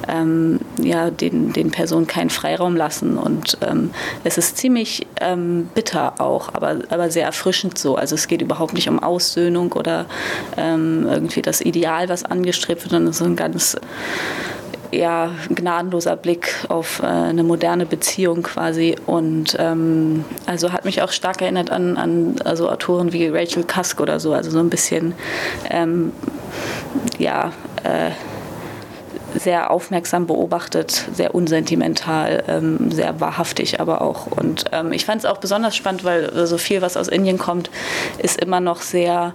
ähm, 0.08 0.60
ja, 0.82 1.10
den, 1.10 1.54
den 1.54 1.72
Personen 1.72 2.08
keinen 2.08 2.30
Freiraum 2.30 2.76
lassen. 2.76 3.18
Und 3.18 3.39
ähm, 3.62 3.92
es 4.24 4.38
ist 4.38 4.58
ziemlich 4.58 5.08
ähm, 5.22 5.70
bitter 5.74 6.20
auch, 6.20 6.54
aber, 6.54 6.80
aber 6.90 7.10
sehr 7.10 7.26
erfrischend 7.26 7.78
so. 7.78 7.96
Also 7.96 8.16
es 8.16 8.28
geht 8.28 8.42
überhaupt 8.42 8.74
nicht 8.74 8.90
um 8.90 9.02
Aussöhnung 9.02 9.72
oder 9.74 10.06
ähm, 10.58 11.08
irgendwie 11.08 11.42
das 11.42 11.62
Ideal, 11.62 12.10
was 12.10 12.24
angestrebt 12.24 12.82
wird, 12.82 12.92
sondern 12.92 13.10
es 13.10 13.22
ist 13.22 13.28
ein 13.28 13.36
ganz 13.36 13.78
ja, 14.92 15.32
gnadenloser 15.50 16.16
Blick 16.16 16.66
auf 16.68 17.02
äh, 17.02 17.06
eine 17.06 17.44
moderne 17.44 17.86
Beziehung 17.86 18.44
quasi. 18.44 18.96
Und 19.06 19.56
ähm, 19.60 20.26
also 20.46 20.72
hat 20.72 20.86
mich 20.86 21.02
auch 21.02 21.12
stark 21.12 21.42
erinnert 21.42 21.72
an, 21.72 21.98
an 21.98 22.36
also 22.44 22.70
Autoren 22.70 23.14
wie 23.14 23.28
Rachel 23.28 23.64
Cusk 23.64 24.02
oder 24.02 24.20
so. 24.20 24.34
Also 24.34 24.50
so 24.52 24.60
ein 24.60 24.70
bisschen, 24.70 25.14
ähm, 25.70 26.12
ja, 27.18 27.52
äh, 27.84 28.12
sehr 29.36 29.72
aufmerksam 29.72 30.28
beobachtet, 30.28 31.06
sehr 31.14 31.36
unsentimental, 31.36 32.44
ähm, 32.48 32.92
sehr 32.92 33.20
wahrhaftig 33.20 33.80
aber 33.80 34.02
auch. 34.02 34.28
Und 34.28 34.66
ähm, 34.72 34.92
ich 34.92 35.06
fand 35.06 35.24
es 35.24 35.26
auch 35.26 35.38
besonders 35.38 35.76
spannend, 35.76 36.04
weil 36.04 36.48
so 36.48 36.58
viel, 36.58 36.82
was 36.82 36.98
aus 36.98 37.08
Indien 37.08 37.38
kommt, 37.38 37.70
ist 38.18 38.42
immer 38.42 38.60
noch 38.60 38.82
sehr 38.82 39.34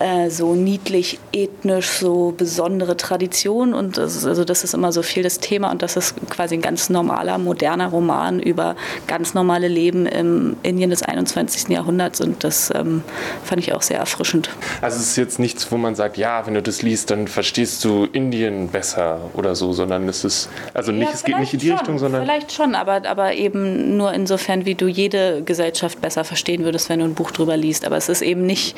äh, 0.00 0.30
so 0.30 0.54
niedlich, 0.54 1.18
ethnisch, 1.32 1.88
so 1.88 2.34
besondere 2.36 2.96
Tradition. 2.96 3.74
Und 3.74 3.98
das 3.98 4.16
ist, 4.16 4.26
also 4.26 4.44
das 4.44 4.64
ist 4.64 4.74
immer 4.74 4.92
so 4.92 5.02
viel 5.02 5.22
das 5.22 5.38
Thema. 5.38 5.70
Und 5.70 5.82
das 5.82 5.96
ist 5.96 6.14
quasi 6.30 6.54
ein 6.54 6.62
ganz 6.62 6.90
normaler, 6.90 7.38
moderner 7.38 7.88
Roman 7.88 8.40
über 8.40 8.76
ganz 9.06 9.34
normale 9.34 9.68
Leben 9.68 10.06
im 10.06 10.56
Indien 10.62 10.90
des 10.90 11.02
21. 11.02 11.68
Jahrhunderts. 11.68 12.20
Und 12.20 12.44
das 12.44 12.72
ähm, 12.74 13.02
fand 13.44 13.60
ich 13.60 13.72
auch 13.72 13.82
sehr 13.82 13.98
erfrischend. 13.98 14.50
Also 14.80 14.98
es 14.98 15.08
ist 15.08 15.16
jetzt 15.16 15.38
nichts, 15.38 15.70
wo 15.70 15.76
man 15.76 15.94
sagt, 15.94 16.16
ja, 16.16 16.46
wenn 16.46 16.54
du 16.54 16.62
das 16.62 16.82
liest, 16.82 17.10
dann 17.10 17.28
verstehst 17.28 17.84
du 17.84 18.06
Indien 18.12 18.68
besser 18.68 19.20
oder 19.34 19.54
so, 19.54 19.72
sondern 19.72 20.08
es 20.08 20.24
ist, 20.24 20.48
also 20.74 20.92
nicht, 20.92 21.08
ja, 21.08 21.14
es 21.14 21.24
geht 21.24 21.38
nicht 21.38 21.54
in 21.54 21.60
die 21.60 21.68
schon, 21.68 21.76
Richtung, 21.76 21.98
sondern. 21.98 22.22
Vielleicht 22.22 22.52
schon, 22.52 22.74
aber, 22.74 23.02
aber 23.06 23.34
eben 23.34 23.96
nur 23.96 24.12
insofern, 24.12 24.64
wie 24.64 24.74
du 24.74 24.86
jede 24.86 25.42
Gesellschaft 25.42 26.00
besser 26.00 26.24
verstehen 26.24 26.64
würdest, 26.64 26.88
wenn 26.88 27.00
du 27.00 27.04
ein 27.04 27.14
Buch 27.14 27.30
drüber 27.30 27.56
liest. 27.56 27.84
Aber 27.84 27.96
es 27.96 28.08
ist 28.08 28.22
eben 28.22 28.46
nicht, 28.46 28.76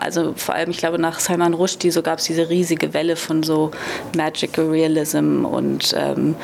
also 0.00 0.32
vor 0.36 0.54
allem, 0.54 0.70
ich 0.70 0.78
glaube, 0.78 0.98
nach 0.98 1.20
Salman 1.20 1.54
Rushdie, 1.54 1.90
so 1.90 2.02
gab 2.02 2.18
es 2.18 2.24
diese 2.24 2.48
riesige 2.48 2.94
Welle 2.94 3.16
von 3.16 3.42
so 3.42 3.70
Magical 4.16 4.66
Realism 4.66 5.44
und 5.44 5.94
ähm, 5.96 6.34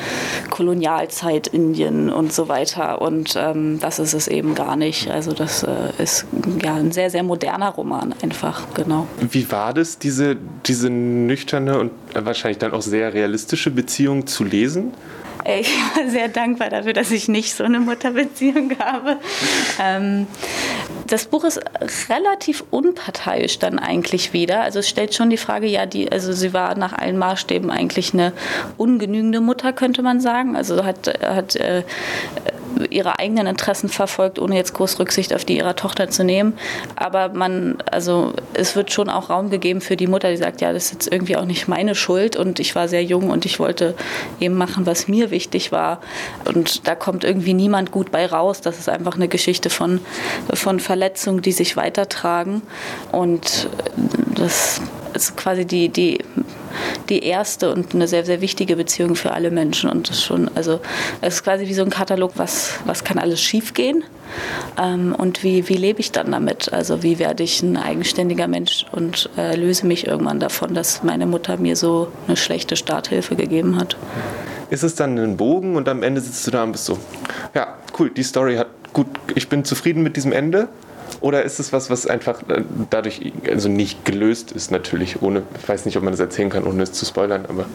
Kolonialzeit 0.49 1.47
Indien 1.47 2.11
und 2.11 2.33
so 2.33 2.47
weiter. 2.47 3.01
Und 3.01 3.35
ähm, 3.37 3.79
das 3.79 3.99
ist 3.99 4.13
es 4.13 4.27
eben 4.27 4.55
gar 4.55 4.75
nicht. 4.75 5.09
Also 5.09 5.33
das 5.33 5.63
äh, 5.63 5.69
ist 5.97 6.25
ja 6.63 6.75
ein 6.75 6.91
sehr, 6.91 7.09
sehr 7.09 7.23
moderner 7.23 7.69
Roman 7.69 8.13
einfach, 8.21 8.63
genau. 8.73 9.07
Wie 9.19 9.51
war 9.51 9.73
das, 9.73 9.99
diese, 9.99 10.37
diese 10.65 10.89
nüchterne 10.89 11.79
und 11.79 11.91
wahrscheinlich 12.13 12.57
dann 12.57 12.73
auch 12.73 12.81
sehr 12.81 13.13
realistische 13.13 13.44
realistische 13.45 13.71
Beziehung 13.71 14.27
zu 14.27 14.43
lesen? 14.43 14.93
Ich 15.47 15.69
war 15.95 16.09
sehr 16.09 16.27
dankbar 16.27 16.71
dafür, 16.71 16.93
dass 16.93 17.11
ich 17.11 17.27
nicht 17.27 17.53
so 17.53 17.63
eine 17.63 17.79
Mutterbeziehung 17.79 18.79
habe. 18.79 19.17
Ähm, 19.79 20.25
das 21.05 21.25
Buch 21.25 21.43
ist 21.43 21.61
relativ 22.09 22.63
unparteiisch 22.71 23.59
dann 23.59 23.77
eigentlich 23.77 24.33
wieder. 24.33 24.61
Also 24.61 24.79
es 24.79 24.89
stellt 24.89 25.13
schon 25.13 25.29
die 25.29 25.37
Frage, 25.37 25.67
ja, 25.67 25.85
die, 25.85 26.11
also 26.11 26.33
sie 26.33 26.51
war 26.51 26.75
nach 26.75 26.93
allen 26.93 27.19
Maßstäben 27.19 27.69
eigentlich 27.69 28.15
eine 28.15 28.33
ungenügende 28.77 29.39
Mutter, 29.39 29.71
könnte 29.71 30.01
man 30.01 30.19
sagen. 30.19 30.55
Also 30.55 30.83
hat, 30.83 31.13
hat 31.21 31.55
äh, 31.57 31.83
ihre 32.89 33.19
eigenen 33.19 33.47
Interessen 33.47 33.89
verfolgt, 33.89 34.39
ohne 34.39 34.55
jetzt 34.55 34.73
groß 34.73 34.99
Rücksicht 34.99 35.33
auf 35.33 35.45
die 35.45 35.57
ihrer 35.57 35.75
Tochter 35.75 36.09
zu 36.09 36.23
nehmen. 36.23 36.57
Aber 36.95 37.29
man, 37.29 37.77
also 37.91 38.33
es 38.53 38.75
wird 38.75 38.91
schon 38.91 39.09
auch 39.09 39.29
Raum 39.29 39.49
gegeben 39.49 39.81
für 39.81 39.97
die 39.97 40.07
Mutter, 40.07 40.29
die 40.29 40.37
sagt, 40.37 40.61
ja, 40.61 40.73
das 40.73 40.85
ist 40.85 40.93
jetzt 40.93 41.11
irgendwie 41.11 41.37
auch 41.37 41.45
nicht 41.45 41.67
meine 41.67 41.95
Schuld 41.95 42.35
und 42.35 42.59
ich 42.59 42.75
war 42.75 42.87
sehr 42.87 43.03
jung 43.03 43.29
und 43.29 43.45
ich 43.45 43.59
wollte 43.59 43.95
eben 44.39 44.55
machen, 44.55 44.85
was 44.85 45.07
mir 45.07 45.31
wichtig 45.31 45.71
war. 45.71 46.01
Und 46.45 46.87
da 46.87 46.95
kommt 46.95 47.23
irgendwie 47.23 47.53
niemand 47.53 47.91
gut 47.91 48.11
bei 48.11 48.25
raus. 48.25 48.61
Das 48.61 48.79
ist 48.79 48.89
einfach 48.89 49.15
eine 49.15 49.27
Geschichte 49.27 49.69
von, 49.69 49.99
von 50.53 50.79
Verletzungen, 50.79 51.41
die 51.41 51.51
sich 51.51 51.77
weitertragen. 51.77 52.61
Und 53.11 53.69
das 54.35 54.81
ist 55.15 55.37
quasi 55.37 55.65
die, 55.65 55.89
die 55.89 56.19
die 57.09 57.23
erste 57.23 57.71
und 57.71 57.93
eine 57.93 58.07
sehr, 58.07 58.25
sehr 58.25 58.41
wichtige 58.41 58.75
Beziehung 58.75 59.15
für 59.15 59.31
alle 59.31 59.51
Menschen. 59.51 59.89
Und 59.89 60.09
das 60.09 60.23
schon, 60.23 60.49
also 60.55 60.79
es 61.21 61.35
ist 61.35 61.43
quasi 61.43 61.67
wie 61.67 61.73
so 61.73 61.83
ein 61.83 61.89
Katalog, 61.89 62.33
was, 62.35 62.79
was 62.85 63.03
kann 63.03 63.17
alles 63.17 63.41
schiefgehen 63.41 64.03
ähm, 64.81 65.15
und 65.15 65.43
wie, 65.43 65.67
wie 65.69 65.77
lebe 65.77 65.99
ich 65.99 66.11
dann 66.11 66.31
damit? 66.31 66.73
Also 66.73 67.03
wie 67.03 67.19
werde 67.19 67.43
ich 67.43 67.61
ein 67.61 67.77
eigenständiger 67.77 68.47
Mensch 68.47 68.85
und 68.91 69.29
äh, 69.37 69.55
löse 69.55 69.85
mich 69.85 70.07
irgendwann 70.07 70.39
davon, 70.39 70.73
dass 70.73 71.03
meine 71.03 71.25
Mutter 71.25 71.57
mir 71.57 71.75
so 71.75 72.11
eine 72.27 72.37
schlechte 72.37 72.75
Starthilfe 72.75 73.35
gegeben 73.35 73.77
hat. 73.77 73.97
Ist 74.69 74.83
es 74.83 74.95
dann 74.95 75.17
ein 75.17 75.37
Bogen 75.37 75.75
und 75.75 75.87
am 75.87 76.01
Ende 76.01 76.21
sitzt 76.21 76.45
du 76.47 76.51
da 76.51 76.63
und 76.63 76.71
bist 76.71 76.85
so, 76.85 76.97
ja, 77.53 77.75
cool, 77.99 78.09
die 78.09 78.23
Story 78.23 78.55
hat 78.55 78.67
gut, 78.93 79.07
ich 79.35 79.49
bin 79.49 79.63
zufrieden 79.63 80.03
mit 80.03 80.15
diesem 80.15 80.31
Ende 80.31 80.69
oder 81.25 81.41
ist 81.41 81.59
es 81.59 81.73
was, 81.73 81.89
was 81.89 82.05
einfach 82.05 82.47
äh, 82.49 82.61
dadurch 82.91 83.33
also 83.49 83.67
nicht 83.67 84.05
gelöst 84.05 84.51
ist, 84.51 84.69
natürlich, 84.69 85.23
ohne, 85.23 85.41
ich 85.59 85.67
weiß 85.67 85.85
nicht, 85.85 85.97
ob 85.97 86.03
man 86.03 86.13
das 86.13 86.19
erzählen 86.19 86.51
kann, 86.51 86.65
ohne 86.65 86.83
es 86.83 86.91
zu 86.91 87.03
spoilern, 87.03 87.47
aber. 87.47 87.65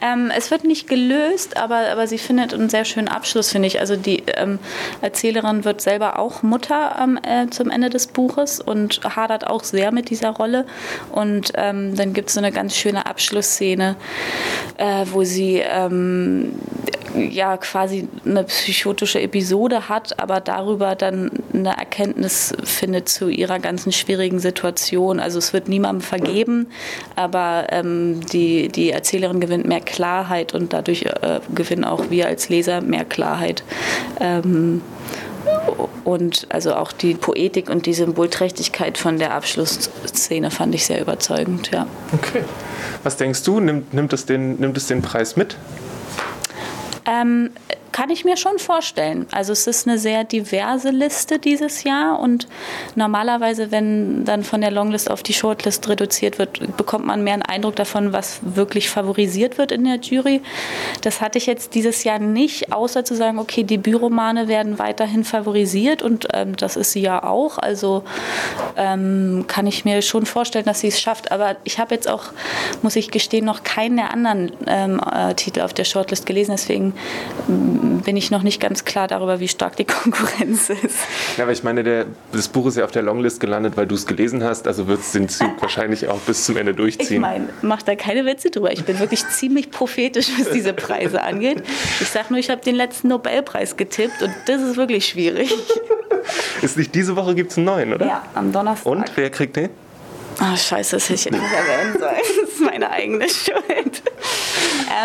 Ähm, 0.00 0.32
es 0.34 0.50
wird 0.50 0.64
nicht 0.64 0.88
gelöst, 0.88 1.58
aber, 1.58 1.90
aber 1.92 2.06
sie 2.06 2.16
findet 2.16 2.54
einen 2.54 2.70
sehr 2.70 2.86
schönen 2.86 3.08
Abschluss, 3.08 3.50
finde 3.50 3.68
ich. 3.68 3.78
Also 3.78 3.96
die 3.96 4.22
ähm, 4.38 4.58
Erzählerin 5.02 5.66
wird 5.66 5.82
selber 5.82 6.18
auch 6.18 6.42
Mutter 6.42 6.96
ähm, 6.98 7.18
äh, 7.22 7.50
zum 7.50 7.68
Ende 7.68 7.90
des 7.90 8.06
Buches 8.06 8.58
und 8.58 9.00
hadert 9.04 9.46
auch 9.46 9.64
sehr 9.64 9.92
mit 9.92 10.08
dieser 10.08 10.30
Rolle. 10.30 10.64
Und 11.10 11.52
ähm, 11.56 11.94
dann 11.94 12.14
gibt 12.14 12.28
es 12.28 12.34
so 12.36 12.40
eine 12.40 12.52
ganz 12.52 12.74
schöne 12.74 13.04
Abschlussszene, 13.04 13.96
äh, 14.78 15.04
wo 15.10 15.24
sie 15.24 15.58
ähm, 15.58 16.54
ja 17.14 17.58
quasi 17.58 18.08
eine 18.24 18.44
psychotische 18.44 19.20
Episode 19.20 19.90
hat, 19.90 20.18
aber 20.18 20.40
darüber 20.40 20.94
dann 20.94 21.30
eine 21.54 21.76
Erkenntnis 21.76 22.54
findet 22.64 23.08
zu 23.08 23.28
ihrer 23.28 23.58
ganzen 23.58 23.92
schwierigen 23.92 24.38
Situation. 24.38 25.20
Also 25.20 25.38
es 25.38 25.52
wird 25.52 25.68
niemandem 25.68 26.00
vergeben, 26.00 26.68
aber 27.16 27.66
ähm, 27.70 28.20
die, 28.32 28.68
die 28.68 28.90
Erzählerin 28.90 29.40
gewinnt 29.40 29.66
mehr 29.66 29.80
Klarheit 29.80 30.54
und 30.54 30.72
dadurch 30.72 31.02
äh, 31.02 31.40
gewinnen 31.54 31.84
auch 31.84 32.10
wir 32.10 32.26
als 32.26 32.48
Leser 32.48 32.80
mehr 32.80 33.04
Klarheit. 33.04 33.64
Ähm, 34.20 34.82
und 36.04 36.46
also 36.50 36.74
auch 36.74 36.92
die 36.92 37.14
Poetik 37.14 37.68
und 37.68 37.86
die 37.86 37.94
Symbolträchtigkeit 37.94 38.98
von 38.98 39.18
der 39.18 39.34
Abschlussszene 39.34 40.50
fand 40.50 40.74
ich 40.74 40.86
sehr 40.86 41.00
überzeugend, 41.00 41.70
ja. 41.72 41.86
Okay. 42.12 42.44
Was 43.02 43.16
denkst 43.16 43.42
du, 43.44 43.60
nimmt, 43.60 43.94
nimmt, 43.94 44.12
es, 44.12 44.26
den, 44.26 44.56
nimmt 44.60 44.76
es 44.76 44.86
den 44.86 45.02
Preis 45.02 45.36
mit? 45.36 45.56
Ähm, 47.06 47.50
kann 47.92 48.10
ich 48.10 48.24
mir 48.24 48.36
schon 48.36 48.58
vorstellen. 48.58 49.26
Also 49.30 49.52
es 49.52 49.66
ist 49.66 49.86
eine 49.86 49.98
sehr 49.98 50.24
diverse 50.24 50.90
Liste 50.90 51.38
dieses 51.38 51.84
Jahr 51.84 52.18
und 52.18 52.48
normalerweise, 52.94 53.70
wenn 53.70 54.24
dann 54.24 54.42
von 54.42 54.62
der 54.62 54.70
Longlist 54.70 55.10
auf 55.10 55.22
die 55.22 55.34
Shortlist 55.34 55.88
reduziert 55.88 56.38
wird, 56.38 56.76
bekommt 56.76 57.06
man 57.06 57.22
mehr 57.22 57.34
einen 57.34 57.42
Eindruck 57.42 57.76
davon, 57.76 58.12
was 58.12 58.40
wirklich 58.42 58.88
favorisiert 58.88 59.58
wird 59.58 59.72
in 59.72 59.84
der 59.84 59.96
Jury. 59.96 60.40
Das 61.02 61.20
hatte 61.20 61.38
ich 61.38 61.46
jetzt 61.46 61.74
dieses 61.74 62.02
Jahr 62.04 62.18
nicht, 62.18 62.72
außer 62.72 63.04
zu 63.04 63.14
sagen, 63.14 63.38
okay, 63.38 63.62
Debütromane 63.62 64.48
werden 64.48 64.78
weiterhin 64.78 65.24
favorisiert 65.24 66.02
und 66.02 66.28
ähm, 66.32 66.56
das 66.56 66.76
ist 66.76 66.92
sie 66.92 67.02
ja 67.02 67.22
auch. 67.22 67.58
Also 67.58 68.04
ähm, 68.76 69.44
kann 69.46 69.66
ich 69.66 69.84
mir 69.84 70.00
schon 70.02 70.24
vorstellen, 70.24 70.64
dass 70.64 70.80
sie 70.80 70.88
es 70.88 71.00
schafft. 71.00 71.30
Aber 71.30 71.56
ich 71.64 71.78
habe 71.78 71.94
jetzt 71.94 72.08
auch, 72.08 72.24
muss 72.80 72.96
ich 72.96 73.10
gestehen, 73.10 73.44
noch 73.44 73.64
keinen 73.64 73.96
der 73.98 74.12
anderen 74.12 74.52
ähm, 74.66 75.00
äh, 75.00 75.34
Titel 75.34 75.60
auf 75.60 75.74
der 75.74 75.84
Shortlist 75.84 76.24
gelesen. 76.24 76.52
Deswegen 76.52 76.91
bin 77.46 78.16
ich 78.16 78.30
noch 78.30 78.42
nicht 78.42 78.60
ganz 78.60 78.84
klar 78.84 79.08
darüber, 79.08 79.40
wie 79.40 79.48
stark 79.48 79.76
die 79.76 79.84
Konkurrenz 80.02 80.70
ist. 80.70 80.96
Ja, 81.36 81.44
aber 81.44 81.52
ich 81.52 81.62
meine, 81.62 81.82
der, 81.82 82.06
das 82.32 82.48
Buch 82.48 82.66
ist 82.66 82.76
ja 82.76 82.84
auf 82.84 82.90
der 82.90 83.02
Longlist 83.02 83.40
gelandet, 83.40 83.76
weil 83.76 83.86
du 83.86 83.94
es 83.94 84.06
gelesen 84.06 84.42
hast, 84.44 84.66
also 84.66 84.86
wird 84.86 85.00
es 85.00 85.12
den 85.12 85.28
Zug 85.28 85.50
wahrscheinlich 85.60 86.08
auch 86.08 86.18
bis 86.20 86.44
zum 86.44 86.56
Ende 86.56 86.74
durchziehen. 86.74 87.14
Ich 87.14 87.20
meine, 87.20 87.48
mach 87.62 87.82
da 87.82 87.94
keine 87.94 88.24
Witze 88.24 88.50
drüber. 88.50 88.72
Ich 88.72 88.84
bin 88.84 88.98
wirklich 88.98 89.26
ziemlich 89.28 89.70
prophetisch, 89.70 90.28
was 90.38 90.50
diese 90.50 90.72
Preise 90.72 91.22
angeht. 91.22 91.62
Ich 92.00 92.08
sage 92.08 92.26
nur, 92.30 92.38
ich 92.38 92.50
habe 92.50 92.62
den 92.62 92.74
letzten 92.74 93.08
Nobelpreis 93.08 93.76
getippt 93.76 94.22
und 94.22 94.32
das 94.46 94.62
ist 94.62 94.76
wirklich 94.76 95.06
schwierig. 95.06 95.54
Ist 96.62 96.76
nicht 96.76 96.94
diese 96.94 97.16
Woche 97.16 97.34
gibt 97.34 97.50
es 97.50 97.58
einen 97.58 97.66
neuen, 97.66 97.94
oder? 97.94 98.06
Ja, 98.06 98.22
am 98.34 98.52
Donnerstag. 98.52 98.86
Und 98.86 99.10
wer 99.16 99.30
kriegt 99.30 99.56
den? 99.56 99.70
Ah, 100.44 100.54
oh, 100.54 100.56
scheiße, 100.56 100.96
das 100.96 101.08
hätte 101.08 101.14
ich 101.14 101.30
nicht 101.30 101.40
erwähnen 101.40 102.00
sollen. 102.00 102.16
Das 102.16 102.50
ist 102.50 102.60
meine 102.60 102.90
eigene 102.90 103.28
Schuld. 103.28 104.02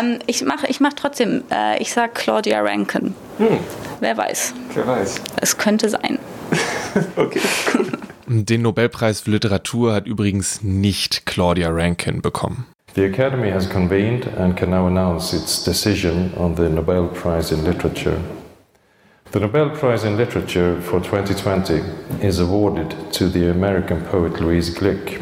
Ähm, 0.00 0.18
ich 0.26 0.42
mache 0.42 0.66
ich 0.66 0.80
mach 0.80 0.94
trotzdem, 0.94 1.44
äh, 1.52 1.80
ich 1.80 1.92
sage 1.92 2.10
Claudia 2.12 2.60
Rankin. 2.60 3.14
Hm. 3.38 3.60
wer 4.00 4.16
weiß. 4.16 4.52
Wer 4.74 4.86
weiß. 4.88 5.20
Es 5.40 5.56
könnte 5.56 5.90
sein. 5.90 6.18
okay. 7.16 7.40
Den 8.26 8.62
Nobelpreis 8.62 9.20
für 9.20 9.30
Literatur 9.30 9.94
hat 9.94 10.08
übrigens 10.08 10.64
nicht 10.64 11.24
Claudia 11.24 11.68
Rankin 11.70 12.20
bekommen. 12.20 12.66
The 12.96 13.04
Academy 13.04 13.52
has 13.52 13.70
convened 13.70 14.26
and 14.38 14.56
can 14.56 14.70
now 14.70 14.88
announce 14.88 15.32
its 15.32 15.62
decision 15.62 16.32
on 16.36 16.56
the 16.56 16.68
Nobel 16.68 17.06
Prize 17.06 17.54
in 17.54 17.64
Literature. 17.64 18.16
The 19.30 19.38
Nobel 19.38 19.70
Prize 19.70 20.04
in 20.04 20.16
Literature 20.16 20.80
for 20.82 21.00
2020 21.00 21.80
is 22.26 22.40
awarded 22.40 22.96
to 23.12 23.28
the 23.28 23.50
American 23.50 24.02
poet 24.02 24.40
Louise 24.40 24.74
Glick 24.74 25.20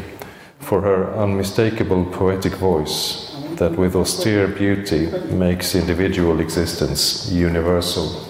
for 0.67 0.81
her 0.81 1.15
unmistakable 1.15 2.03
poetic 2.05 2.53
voice 2.55 3.33
that, 3.55 3.71
with 3.71 3.95
austere 3.95 4.49
beauty, 4.49 5.07
makes 5.31 5.73
individual 5.73 6.41
existence 6.41 7.31
universal. 7.31 8.27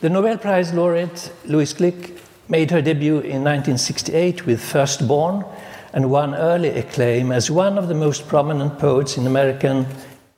The 0.00 0.08
Nobel 0.08 0.38
Prize 0.38 0.72
laureate 0.72 1.30
Louise 1.44 1.74
Glick 1.74 2.18
made 2.48 2.70
her 2.70 2.80
debut 2.80 3.18
in 3.18 3.44
1968 3.44 4.46
with 4.46 4.64
Firstborn 4.64 5.44
and 5.92 6.10
won 6.10 6.34
early 6.34 6.70
acclaim 6.70 7.30
as 7.30 7.50
one 7.50 7.76
of 7.76 7.88
the 7.88 7.94
most 7.94 8.26
prominent 8.26 8.78
poets 8.78 9.18
in 9.18 9.26
American 9.26 9.86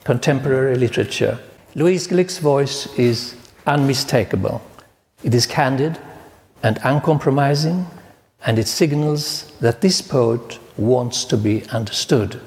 contemporary 0.02 0.74
literature. 0.76 1.38
Louise 1.76 2.08
Glick's 2.08 2.38
voice 2.38 2.86
is 2.98 3.36
unmistakable. 3.64 4.60
It 5.22 5.34
is 5.34 5.46
candid 5.46 5.98
and 6.64 6.80
uncompromising, 6.82 7.86
and 8.44 8.58
it 8.58 8.66
signals 8.66 9.52
that 9.60 9.80
this 9.80 10.02
poet 10.02 10.58
wants 10.78 11.24
to 11.26 11.36
be 11.36 11.64
understood. 11.70 12.40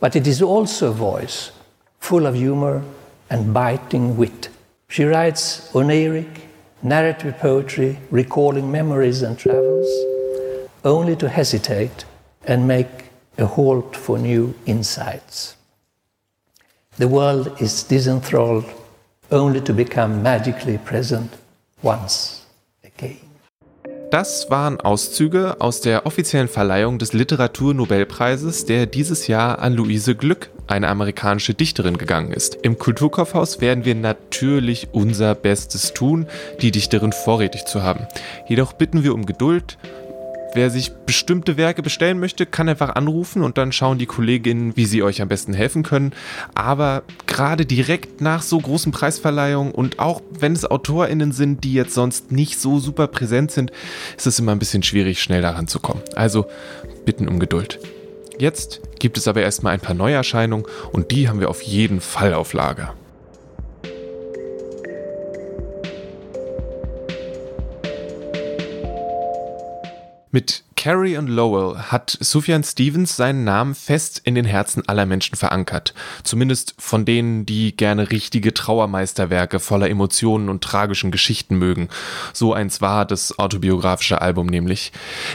But 0.00 0.16
it 0.16 0.26
is 0.26 0.42
also 0.42 0.90
a 0.90 0.94
voice 0.94 1.52
full 2.00 2.26
of 2.26 2.34
humor 2.34 2.82
and 3.30 3.54
biting 3.54 4.16
wit. 4.16 4.48
She 4.88 5.04
writes 5.04 5.70
oniric, 5.72 6.40
narrative 6.82 7.38
poetry, 7.38 7.98
recalling 8.10 8.72
memories 8.72 9.22
and 9.22 9.38
travels, 9.38 9.88
only 10.84 11.14
to 11.16 11.28
hesitate 11.28 12.04
and 12.44 12.66
make 12.66 13.10
a 13.38 13.46
halt 13.46 13.96
for 13.96 14.18
new 14.18 14.54
insights. 14.66 15.56
The 16.98 17.08
world 17.08 17.60
is 17.60 17.84
disenthralled 17.84 18.66
only 19.30 19.60
to 19.62 19.72
become 19.72 20.22
magically 20.22 20.76
present 20.78 21.32
once. 21.82 22.41
Das 24.12 24.50
waren 24.50 24.78
Auszüge 24.78 25.56
aus 25.58 25.80
der 25.80 26.04
offiziellen 26.04 26.48
Verleihung 26.48 26.98
des 26.98 27.14
Literaturnobelpreises, 27.14 28.66
der 28.66 28.84
dieses 28.84 29.26
Jahr 29.26 29.60
an 29.60 29.72
Luise 29.72 30.14
Glück, 30.14 30.50
eine 30.66 30.88
amerikanische 30.88 31.54
Dichterin, 31.54 31.96
gegangen 31.96 32.30
ist. 32.30 32.56
Im 32.56 32.78
Kulturkaufhaus 32.78 33.62
werden 33.62 33.86
wir 33.86 33.94
natürlich 33.94 34.88
unser 34.92 35.34
Bestes 35.34 35.94
tun, 35.94 36.26
die 36.60 36.70
Dichterin 36.70 37.12
vorrätig 37.12 37.64
zu 37.64 37.82
haben. 37.82 38.06
Jedoch 38.46 38.74
bitten 38.74 39.02
wir 39.02 39.14
um 39.14 39.24
Geduld, 39.24 39.78
Wer 40.54 40.68
sich 40.70 40.90
bestimmte 41.06 41.56
Werke 41.56 41.82
bestellen 41.82 42.20
möchte, 42.20 42.44
kann 42.44 42.68
einfach 42.68 42.94
anrufen 42.94 43.42
und 43.42 43.56
dann 43.56 43.72
schauen 43.72 43.96
die 43.96 44.06
Kolleginnen, 44.06 44.76
wie 44.76 44.84
sie 44.84 45.02
euch 45.02 45.22
am 45.22 45.28
besten 45.28 45.54
helfen 45.54 45.82
können. 45.82 46.12
Aber 46.54 47.04
gerade 47.26 47.64
direkt 47.64 48.20
nach 48.20 48.42
so 48.42 48.58
großen 48.58 48.92
Preisverleihungen 48.92 49.72
und 49.72 49.98
auch 49.98 50.20
wenn 50.30 50.52
es 50.52 50.70
AutorInnen 50.70 51.32
sind, 51.32 51.64
die 51.64 51.72
jetzt 51.72 51.94
sonst 51.94 52.32
nicht 52.32 52.60
so 52.60 52.78
super 52.78 53.06
präsent 53.06 53.50
sind, 53.50 53.72
ist 54.16 54.26
es 54.26 54.38
immer 54.38 54.52
ein 54.52 54.58
bisschen 54.58 54.82
schwierig, 54.82 55.22
schnell 55.22 55.40
daran 55.40 55.68
zu 55.68 55.80
kommen. 55.80 56.02
Also 56.14 56.46
bitten 57.06 57.28
um 57.28 57.38
Geduld. 57.38 57.78
Jetzt 58.38 58.80
gibt 58.98 59.16
es 59.16 59.28
aber 59.28 59.40
erstmal 59.40 59.72
ein 59.72 59.80
paar 59.80 59.94
Neuerscheinungen 59.94 60.66
und 60.92 61.12
die 61.12 61.28
haben 61.28 61.40
wir 61.40 61.48
auf 61.48 61.62
jeden 61.62 62.00
Fall 62.00 62.34
auf 62.34 62.52
Lager. 62.52 62.94
Mit 70.34 70.64
Carrie 70.76 71.18
und 71.18 71.28
Lowell 71.28 71.76
hat 71.76 72.16
Sufjan 72.18 72.64
Stevens 72.64 73.16
seinen 73.16 73.44
Namen 73.44 73.74
fest 73.74 74.22
in 74.24 74.34
den 74.34 74.46
Herzen 74.46 74.82
aller 74.88 75.04
Menschen 75.04 75.36
verankert. 75.36 75.92
Zumindest 76.24 76.74
von 76.78 77.04
denen, 77.04 77.44
die 77.44 77.76
gerne 77.76 78.10
richtige 78.10 78.54
Trauermeisterwerke 78.54 79.60
voller 79.60 79.90
Emotionen 79.90 80.48
und 80.48 80.64
tragischen 80.64 81.10
Geschichten 81.10 81.56
mögen. 81.56 81.90
So 82.32 82.54
eins 82.54 82.80
war 82.80 83.04
das 83.04 83.38
autobiografische 83.38 84.22
Album 84.22 84.46
nämlich. 84.46 84.92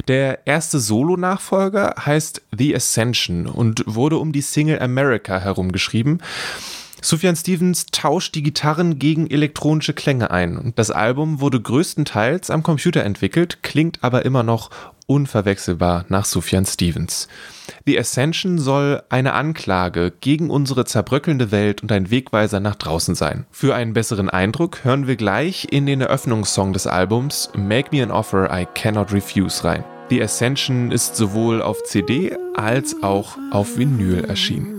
Der 0.08 0.48
erste 0.48 0.80
Solo-Nachfolger 0.80 1.94
heißt 2.04 2.42
The 2.58 2.76
Ascension 2.76 3.46
und 3.46 3.84
wurde 3.86 4.18
um 4.18 4.32
die 4.32 4.42
Single 4.42 4.82
America 4.82 5.38
herum 5.38 5.72
geschrieben. 5.72 6.22
Sufjan 7.08 7.38
Stevens 7.38 7.86
tauscht 7.86 8.36
die 8.36 8.44
Gitarren 8.44 9.00
gegen 9.00 9.32
elektronische 9.32 9.94
Klänge 9.94 10.30
ein. 10.30 10.74
Das 10.76 10.92
Album 10.92 11.40
wurde 11.40 11.62
größtenteils 11.62 12.50
am 12.50 12.64
Computer 12.64 13.02
entwickelt, 13.06 13.64
klingt 13.64 14.04
aber 14.04 14.26
immer 14.26 14.44
noch 14.44 14.72
unverwechselbar 15.06 16.04
nach 16.10 16.26
Sufjan 16.26 16.66
Stevens. 16.66 17.30
The 17.86 17.98
Ascension 17.98 18.60
soll 18.60 19.04
eine 19.08 19.32
Anklage 19.32 20.12
gegen 20.20 20.50
unsere 20.50 20.84
zerbröckelnde 20.84 21.50
Welt 21.50 21.82
und 21.82 21.94
ein 21.94 22.12
Wegweiser 22.12 22.60
nach 22.60 22.76
draußen 22.76 23.16
sein. 23.16 23.46
Für 23.52 23.74
einen 23.74 23.94
besseren 23.94 24.30
Eindruck 24.30 24.84
hören 24.84 25.08
wir 25.08 25.16
gleich 25.16 25.70
in 25.72 25.86
den 25.86 26.02
Eröffnungssong 26.02 26.74
des 26.74 26.88
Albums 26.88 27.52
Make 27.56 27.96
Me 27.96 28.04
an 28.04 28.12
Offer 28.12 28.50
I 28.52 28.68
Cannot 28.76 29.14
Refuse 29.14 29.64
rein. 29.64 29.86
The 30.10 30.22
Ascension 30.22 30.92
ist 30.92 31.16
sowohl 31.16 31.62
auf 31.62 31.84
CD 31.84 32.36
als 32.58 33.02
auch 33.02 33.38
auf 33.52 33.78
Vinyl 33.78 34.26
erschienen. 34.26 34.78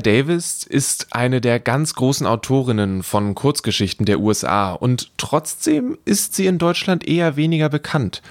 Davis 0.00 0.64
ist 0.64 1.08
eine 1.12 1.40
der 1.40 1.60
ganz 1.60 1.94
großen 1.94 2.26
Autorinnen 2.26 3.02
von 3.02 3.34
Kurzgeschichten 3.34 4.06
der 4.06 4.20
USA 4.20 4.72
und 4.72 5.12
trotzdem 5.16 5.98
ist 6.04 6.34
sie 6.34 6.46
in 6.46 6.58
Deutschland 6.58 7.06
eher 7.06 7.36
weniger 7.36 7.68
bekannt. 7.68 8.22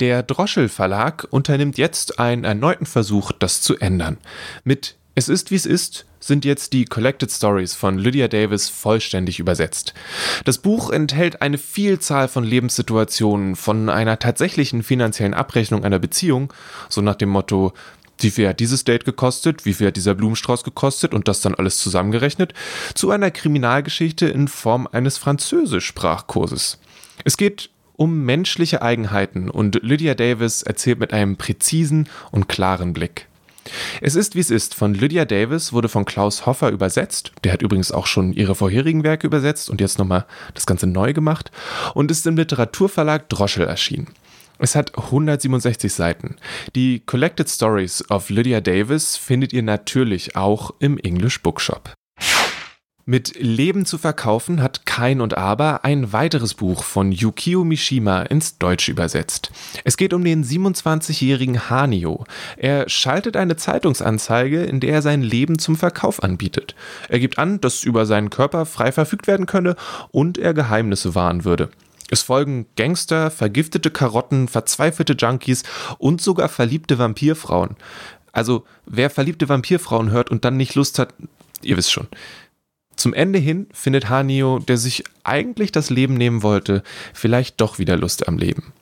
Der 0.00 0.22
Droschel 0.22 0.68
Verlag 0.68 1.26
unternimmt 1.30 1.78
jetzt 1.78 2.18
einen 2.18 2.44
erneuten 2.44 2.86
Versuch, 2.86 3.32
das 3.32 3.60
zu 3.60 3.76
ändern. 3.76 4.18
Mit 4.64 4.96
Es 5.14 5.28
ist 5.28 5.50
wie 5.50 5.56
es 5.56 5.66
ist 5.66 6.06
sind 6.24 6.44
jetzt 6.44 6.72
die 6.72 6.86
Collected 6.86 7.30
Stories 7.30 7.74
von 7.74 7.98
Lydia 7.98 8.28
Davis 8.28 8.68
vollständig 8.68 9.38
übersetzt. 9.38 9.92
Das 10.44 10.58
Buch 10.58 10.90
enthält 10.90 11.42
eine 11.42 11.58
Vielzahl 11.58 12.28
von 12.28 12.44
Lebenssituationen, 12.44 13.56
von 13.56 13.90
einer 13.90 14.18
tatsächlichen 14.18 14.82
finanziellen 14.82 15.34
Abrechnung 15.34 15.84
einer 15.84 15.98
Beziehung, 15.98 16.52
so 16.88 17.02
nach 17.02 17.16
dem 17.16 17.28
Motto, 17.28 17.74
wie 18.18 18.30
viel 18.30 18.48
hat 18.48 18.60
dieses 18.60 18.84
Date 18.84 19.04
gekostet, 19.04 19.64
wie 19.64 19.74
viel 19.74 19.88
hat 19.88 19.96
dieser 19.96 20.14
Blumenstrauß 20.14 20.64
gekostet 20.64 21.14
und 21.14 21.28
das 21.28 21.40
dann 21.40 21.54
alles 21.54 21.78
zusammengerechnet, 21.78 22.54
zu 22.94 23.10
einer 23.10 23.30
Kriminalgeschichte 23.30 24.26
in 24.26 24.48
Form 24.48 24.88
eines 24.90 25.18
Französisch-Sprachkurses. 25.18 26.78
Es 27.24 27.36
geht 27.36 27.70
um 27.96 28.24
menschliche 28.24 28.82
Eigenheiten 28.82 29.50
und 29.50 29.80
Lydia 29.82 30.14
Davis 30.14 30.62
erzählt 30.62 30.98
mit 30.98 31.12
einem 31.12 31.36
präzisen 31.36 32.08
und 32.32 32.48
klaren 32.48 32.92
Blick. 32.92 33.28
Es 34.00 34.14
ist 34.14 34.34
wie 34.34 34.40
es 34.40 34.50
ist 34.50 34.74
von 34.74 34.94
Lydia 34.94 35.24
Davis 35.24 35.72
wurde 35.72 35.88
von 35.88 36.04
Klaus 36.04 36.44
Hoffer 36.44 36.70
übersetzt. 36.70 37.32
Der 37.44 37.52
hat 37.52 37.62
übrigens 37.62 37.92
auch 37.92 38.06
schon 38.06 38.32
ihre 38.32 38.54
vorherigen 38.54 39.04
Werke 39.04 39.26
übersetzt 39.26 39.70
und 39.70 39.80
jetzt 39.80 39.98
nochmal 39.98 40.26
das 40.52 40.66
Ganze 40.66 40.86
neu 40.86 41.12
gemacht 41.12 41.50
und 41.94 42.10
ist 42.10 42.26
im 42.26 42.36
Literaturverlag 42.36 43.28
Droschel 43.28 43.66
erschienen. 43.66 44.08
Es 44.58 44.74
hat 44.76 44.96
167 44.96 45.92
Seiten. 45.92 46.36
Die 46.74 47.00
Collected 47.00 47.48
Stories 47.48 48.08
of 48.10 48.30
Lydia 48.30 48.60
Davis 48.60 49.16
findet 49.16 49.52
ihr 49.52 49.62
natürlich 49.62 50.36
auch 50.36 50.72
im 50.78 50.98
English 50.98 51.42
Bookshop. 51.42 51.94
Mit 53.06 53.34
Leben 53.38 53.84
zu 53.84 53.98
verkaufen 53.98 54.62
hat 54.62 54.86
Kein 54.86 55.20
und 55.20 55.36
Aber 55.36 55.84
ein 55.84 56.14
weiteres 56.14 56.54
Buch 56.54 56.84
von 56.84 57.12
Yukio 57.12 57.62
Mishima 57.62 58.22
ins 58.22 58.56
Deutsche 58.56 58.92
übersetzt. 58.92 59.50
Es 59.84 59.98
geht 59.98 60.14
um 60.14 60.24
den 60.24 60.42
27-jährigen 60.42 61.68
Hanio. 61.68 62.24
Er 62.56 62.88
schaltet 62.88 63.36
eine 63.36 63.56
Zeitungsanzeige, 63.56 64.64
in 64.64 64.80
der 64.80 64.94
er 64.94 65.02
sein 65.02 65.20
Leben 65.20 65.58
zum 65.58 65.76
Verkauf 65.76 66.22
anbietet. 66.22 66.74
Er 67.10 67.18
gibt 67.18 67.38
an, 67.38 67.60
dass 67.60 67.84
über 67.84 68.06
seinen 68.06 68.30
Körper 68.30 68.64
frei 68.64 68.90
verfügt 68.90 69.26
werden 69.26 69.44
könne 69.44 69.76
und 70.10 70.38
er 70.38 70.54
Geheimnisse 70.54 71.14
wahren 71.14 71.44
würde. 71.44 71.68
Es 72.10 72.22
folgen 72.22 72.66
Gangster, 72.76 73.30
vergiftete 73.30 73.90
Karotten, 73.90 74.48
verzweifelte 74.48 75.14
Junkies 75.14 75.62
und 75.98 76.20
sogar 76.20 76.48
verliebte 76.48 76.98
Vampirfrauen. 76.98 77.76
Also, 78.32 78.64
wer 78.84 79.10
verliebte 79.10 79.48
Vampirfrauen 79.48 80.10
hört 80.10 80.30
und 80.30 80.44
dann 80.44 80.56
nicht 80.56 80.74
Lust 80.74 80.98
hat, 80.98 81.14
ihr 81.62 81.76
wisst 81.76 81.92
schon. 81.92 82.08
Zum 82.96 83.14
Ende 83.14 83.38
hin 83.38 83.68
findet 83.72 84.08
Hanio, 84.08 84.58
der 84.58 84.76
sich 84.76 85.04
eigentlich 85.24 85.72
das 85.72 85.90
Leben 85.90 86.14
nehmen 86.14 86.42
wollte, 86.42 86.82
vielleicht 87.12 87.60
doch 87.60 87.78
wieder 87.78 87.96
Lust 87.96 88.28
am 88.28 88.38
Leben. 88.38 88.72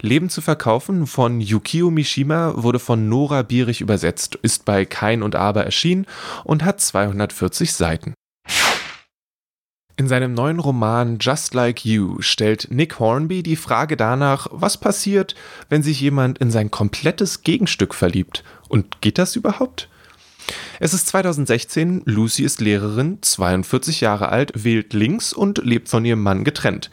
Leben 0.00 0.30
zu 0.30 0.40
verkaufen 0.40 1.06
von 1.06 1.40
Yukio 1.40 1.90
Mishima 1.90 2.54
wurde 2.56 2.78
von 2.78 3.08
Nora 3.08 3.42
Bierich 3.42 3.80
übersetzt, 3.80 4.36
ist 4.42 4.64
bei 4.64 4.84
Kein 4.84 5.22
und 5.22 5.34
Aber 5.34 5.64
erschienen 5.64 6.06
und 6.44 6.64
hat 6.64 6.80
240 6.80 7.72
Seiten. 7.72 8.14
In 9.98 10.06
seinem 10.06 10.32
neuen 10.32 10.60
Roman 10.60 11.18
Just 11.20 11.54
Like 11.54 11.84
You 11.84 12.20
stellt 12.20 12.68
Nick 12.70 13.00
Hornby 13.00 13.42
die 13.42 13.56
Frage 13.56 13.96
danach, 13.96 14.46
was 14.52 14.76
passiert, 14.76 15.34
wenn 15.70 15.82
sich 15.82 16.00
jemand 16.00 16.38
in 16.38 16.52
sein 16.52 16.70
komplettes 16.70 17.42
Gegenstück 17.42 17.94
verliebt. 17.94 18.44
Und 18.68 19.00
geht 19.00 19.18
das 19.18 19.34
überhaupt? 19.34 19.88
Es 20.78 20.94
ist 20.94 21.08
2016, 21.08 22.02
Lucy 22.04 22.44
ist 22.44 22.60
Lehrerin, 22.60 23.18
42 23.22 24.00
Jahre 24.00 24.28
alt, 24.28 24.52
wählt 24.54 24.92
links 24.92 25.32
und 25.32 25.58
lebt 25.64 25.88
von 25.88 26.04
ihrem 26.04 26.22
Mann 26.22 26.44
getrennt. 26.44 26.92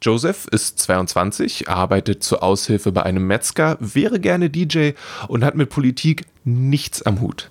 Joseph 0.00 0.46
ist 0.50 0.78
22, 0.78 1.68
arbeitet 1.68 2.24
zur 2.24 2.42
Aushilfe 2.42 2.90
bei 2.90 3.02
einem 3.02 3.26
Metzger, 3.26 3.76
wäre 3.80 4.18
gerne 4.18 4.48
DJ 4.48 4.92
und 5.28 5.44
hat 5.44 5.56
mit 5.56 5.68
Politik 5.68 6.24
nichts 6.44 7.02
am 7.02 7.20
Hut. 7.20 7.50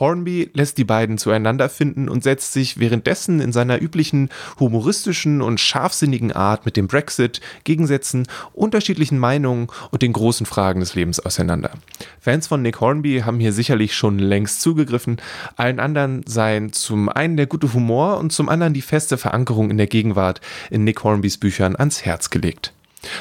Hornby 0.00 0.50
lässt 0.54 0.78
die 0.78 0.84
beiden 0.84 1.18
zueinander 1.18 1.68
finden 1.68 2.08
und 2.08 2.24
setzt 2.24 2.52
sich 2.52 2.78
währenddessen 2.80 3.40
in 3.40 3.52
seiner 3.52 3.80
üblichen 3.80 4.30
humoristischen 4.58 5.42
und 5.42 5.60
scharfsinnigen 5.60 6.32
Art 6.32 6.64
mit 6.64 6.76
dem 6.76 6.88
Brexit, 6.88 7.40
Gegensätzen, 7.64 8.26
unterschiedlichen 8.52 9.18
Meinungen 9.18 9.68
und 9.90 10.02
den 10.02 10.12
großen 10.12 10.46
Fragen 10.46 10.80
des 10.80 10.94
Lebens 10.94 11.20
auseinander. 11.20 11.70
Fans 12.18 12.46
von 12.46 12.62
Nick 12.62 12.80
Hornby 12.80 13.22
haben 13.24 13.38
hier 13.38 13.52
sicherlich 13.52 13.94
schon 13.94 14.18
längst 14.18 14.60
zugegriffen, 14.62 15.18
allen 15.56 15.78
anderen 15.78 16.22
seien 16.26 16.72
zum 16.72 17.08
einen 17.08 17.36
der 17.36 17.46
gute 17.46 17.72
Humor 17.72 18.18
und 18.18 18.32
zum 18.32 18.48
anderen 18.48 18.74
die 18.74 18.82
feste 18.82 19.18
Verankerung 19.18 19.70
in 19.70 19.76
der 19.76 19.86
Gegenwart 19.86 20.40
in 20.70 20.84
Nick 20.84 21.04
Hornbys 21.04 21.38
Büchern 21.38 21.76
ans 21.76 22.04
Herz 22.04 22.30
gelegt. 22.30 22.72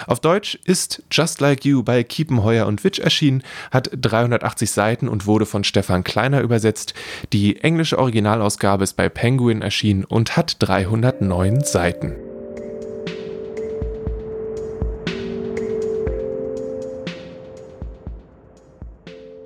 Auf 0.07 0.19
Deutsch 0.19 0.59
ist 0.65 1.03
Just 1.11 1.41
Like 1.41 1.65
You 1.65 1.83
bei 1.83 2.03
Kiepenheuer 2.03 2.67
und 2.67 2.83
Witsch 2.83 2.99
erschienen, 2.99 3.43
hat 3.71 3.89
380 3.93 4.71
Seiten 4.71 5.07
und 5.07 5.25
wurde 5.25 5.45
von 5.45 5.63
Stefan 5.63 6.03
Kleiner 6.03 6.41
übersetzt. 6.41 6.93
Die 7.33 7.61
englische 7.61 7.97
Originalausgabe 7.97 8.83
ist 8.83 8.95
bei 8.95 9.09
Penguin 9.09 9.61
erschienen 9.61 10.03
und 10.03 10.37
hat 10.37 10.57
309 10.59 11.63
Seiten. 11.63 12.15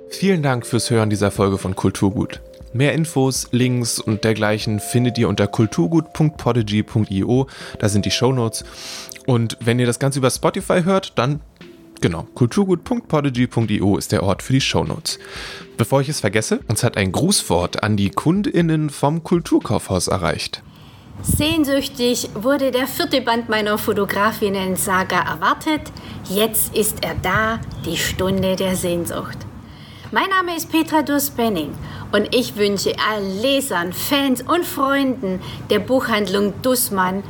Vielen 0.10 0.42
Dank 0.42 0.66
fürs 0.66 0.90
Hören 0.90 1.10
dieser 1.10 1.32
Folge 1.32 1.58
von 1.58 1.76
Kulturgut. 1.76 2.40
Mehr 2.72 2.94
Infos, 2.94 3.50
Links 3.52 4.00
und 4.00 4.24
dergleichen 4.24 4.80
findet 4.80 5.18
ihr 5.18 5.28
unter 5.28 5.48
kulturgut.podigy.io. 5.48 7.48
Da 7.78 7.90
sind 7.90 8.06
die 8.06 8.12
Shownotes. 8.12 8.64
Und 9.26 9.58
wenn 9.62 9.80
ihr 9.80 9.86
das 9.86 10.00
Ganze 10.00 10.20
über 10.20 10.30
Spotify 10.30 10.84
hört, 10.84 11.18
dann 11.18 11.42
genau, 12.02 12.28
kulturgut.podigy.io 12.34 13.98
ist 13.98 14.12
der 14.12 14.24
Ort 14.24 14.44
für 14.44 14.54
die 14.54 14.62
Shownotes. 14.62 15.20
Bevor 15.78 16.02
ich 16.02 16.10
es 16.10 16.20
vergesse, 16.20 16.60
uns 16.68 16.84
hat 16.84 16.98
ein 16.98 17.12
Grußwort 17.12 17.84
an 17.84 17.98
die 17.98 18.10
KundInnen 18.10 18.90
vom 18.90 19.24
Kulturkaufhaus 19.24 20.08
erreicht. 20.08 20.62
Sehnsüchtig 21.22 22.30
wurde 22.34 22.72
der 22.72 22.88
vierte 22.88 23.22
Band 23.22 23.48
meiner 23.48 23.78
Fotografinnen-Saga 23.78 25.22
erwartet. 25.22 25.82
Jetzt 26.30 26.76
ist 26.76 27.04
er 27.04 27.16
da, 27.22 27.60
die 27.86 27.98
Stunde 27.98 28.56
der 28.56 28.76
Sehnsucht. 28.76 29.38
Mein 30.12 30.30
Name 30.30 30.56
ist 30.56 30.72
Petra 30.72 31.02
Durst-Benning 31.02 31.72
und 32.12 32.36
ich 32.36 32.56
wünsche 32.56 32.94
allen 33.10 33.42
Lesern, 33.42 33.94
Fans 33.94 34.42
und 34.42 34.66
Freunden 34.66 35.40
der 35.70 35.80
Buchhandlung 35.80 36.54
Dussmann 36.62 37.24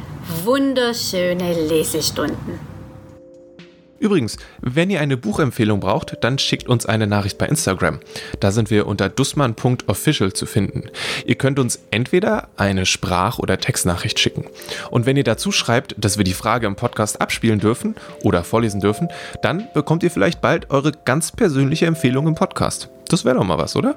wunderschöne 0.43 1.53
Lesestunden. 1.67 2.73
Übrigens, 4.03 4.35
wenn 4.59 4.89
ihr 4.89 4.99
eine 4.99 5.15
Buchempfehlung 5.15 5.79
braucht, 5.79 6.17
dann 6.25 6.37
schickt 6.37 6.67
uns 6.67 6.85
eine 6.85 7.07
Nachricht 7.07 7.37
bei 7.37 7.45
Instagram. 7.47 8.01
Da 8.41 8.51
sind 8.51 8.69
wir 8.69 8.85
unter 8.85 9.07
dussmann.official 9.07 10.33
zu 10.33 10.45
finden. 10.45 10.89
Ihr 11.25 11.35
könnt 11.35 11.57
uns 11.57 11.79
entweder 11.89 12.49
eine 12.57 12.85
Sprach- 12.85 13.39
oder 13.39 13.59
Textnachricht 13.59 14.19
schicken. 14.19 14.45
Und 14.91 15.05
wenn 15.05 15.15
ihr 15.15 15.23
dazu 15.23 15.53
schreibt, 15.53 15.95
dass 15.97 16.17
wir 16.17 16.25
die 16.25 16.33
Frage 16.33 16.67
im 16.67 16.75
Podcast 16.75 17.21
abspielen 17.21 17.59
dürfen 17.59 17.95
oder 18.23 18.43
vorlesen 18.43 18.81
dürfen, 18.81 19.07
dann 19.41 19.69
bekommt 19.73 20.03
ihr 20.03 20.11
vielleicht 20.11 20.41
bald 20.41 20.69
eure 20.69 20.91
ganz 21.05 21.31
persönliche 21.31 21.85
Empfehlung 21.85 22.27
im 22.27 22.35
Podcast. 22.35 22.89
Das 23.07 23.23
wäre 23.23 23.37
doch 23.37 23.45
mal 23.45 23.57
was, 23.57 23.73
oder? 23.77 23.95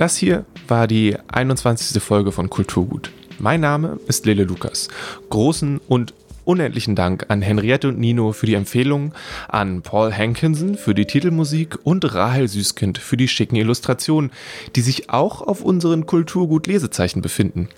Das 0.00 0.16
hier 0.16 0.46
war 0.66 0.86
die 0.86 1.14
21. 1.28 2.02
Folge 2.02 2.32
von 2.32 2.48
Kulturgut. 2.48 3.10
Mein 3.38 3.60
Name 3.60 4.00
ist 4.08 4.24
Lele 4.24 4.44
Lukas. 4.44 4.88
Großen 5.28 5.78
und 5.88 6.14
unendlichen 6.46 6.96
Dank 6.96 7.26
an 7.28 7.42
Henriette 7.42 7.88
und 7.88 7.98
Nino 7.98 8.32
für 8.32 8.46
die 8.46 8.54
Empfehlungen, 8.54 9.12
an 9.46 9.82
Paul 9.82 10.10
Hankinson 10.10 10.76
für 10.76 10.94
die 10.94 11.04
Titelmusik 11.04 11.80
und 11.84 12.14
Rahel 12.14 12.48
Süßkind 12.48 12.96
für 12.96 13.18
die 13.18 13.28
schicken 13.28 13.56
Illustrationen, 13.56 14.30
die 14.74 14.80
sich 14.80 15.10
auch 15.10 15.42
auf 15.42 15.60
unseren 15.60 16.06
Kulturgut-Lesezeichen 16.06 17.20
befinden. 17.20 17.68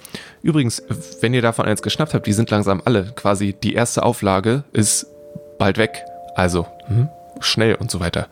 Übrigens, 0.43 0.81
wenn 1.23 1.35
ihr 1.35 1.43
davon 1.43 1.67
eins 1.67 1.83
geschnappt 1.83 2.15
habt, 2.15 2.29
die 2.29 2.35
sind 2.35 2.51
langsam 2.51 2.81
alle. 2.85 3.13
Quasi 3.17 3.53
die 3.53 3.75
erste 3.75 4.05
Auflage 4.05 4.63
ist 4.73 5.09
bald 5.59 5.77
weg. 5.77 6.05
Also, 6.37 6.69
hm, 6.87 7.09
schnell 7.41 7.75
und 7.75 7.91
so 7.91 7.99
weiter. 7.99 8.29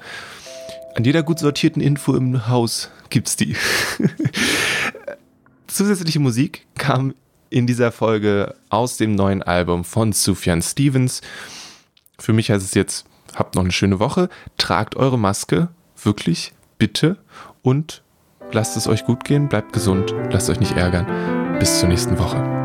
An 0.94 1.04
jeder 1.04 1.22
gut 1.22 1.38
sortierten 1.38 1.80
Info 1.80 2.14
im 2.14 2.48
Haus 2.48 2.90
gibt's 3.10 3.36
die. 3.36 3.56
Zusätzliche 5.66 6.18
Musik 6.18 6.66
kam 6.76 7.14
in 7.48 7.66
dieser 7.66 7.92
Folge 7.92 8.54
aus 8.70 8.96
dem 8.96 9.14
neuen 9.14 9.42
Album 9.42 9.84
von 9.84 10.12
Sufjan 10.12 10.62
Stevens. 10.62 11.20
Für 12.18 12.32
mich 12.32 12.50
heißt 12.50 12.64
es 12.64 12.74
jetzt, 12.74 13.04
habt 13.34 13.54
noch 13.54 13.62
eine 13.62 13.72
schöne 13.72 14.00
Woche, 14.00 14.28
tragt 14.56 14.96
eure 14.96 15.18
Maske, 15.18 15.68
wirklich, 16.02 16.52
bitte, 16.78 17.16
und 17.62 18.02
lasst 18.52 18.76
es 18.76 18.86
euch 18.86 19.04
gut 19.04 19.24
gehen, 19.24 19.48
bleibt 19.48 19.72
gesund, 19.72 20.14
lasst 20.30 20.50
euch 20.50 20.60
nicht 20.60 20.76
ärgern. 20.76 21.58
Bis 21.58 21.78
zur 21.78 21.88
nächsten 21.88 22.18
Woche. 22.18 22.59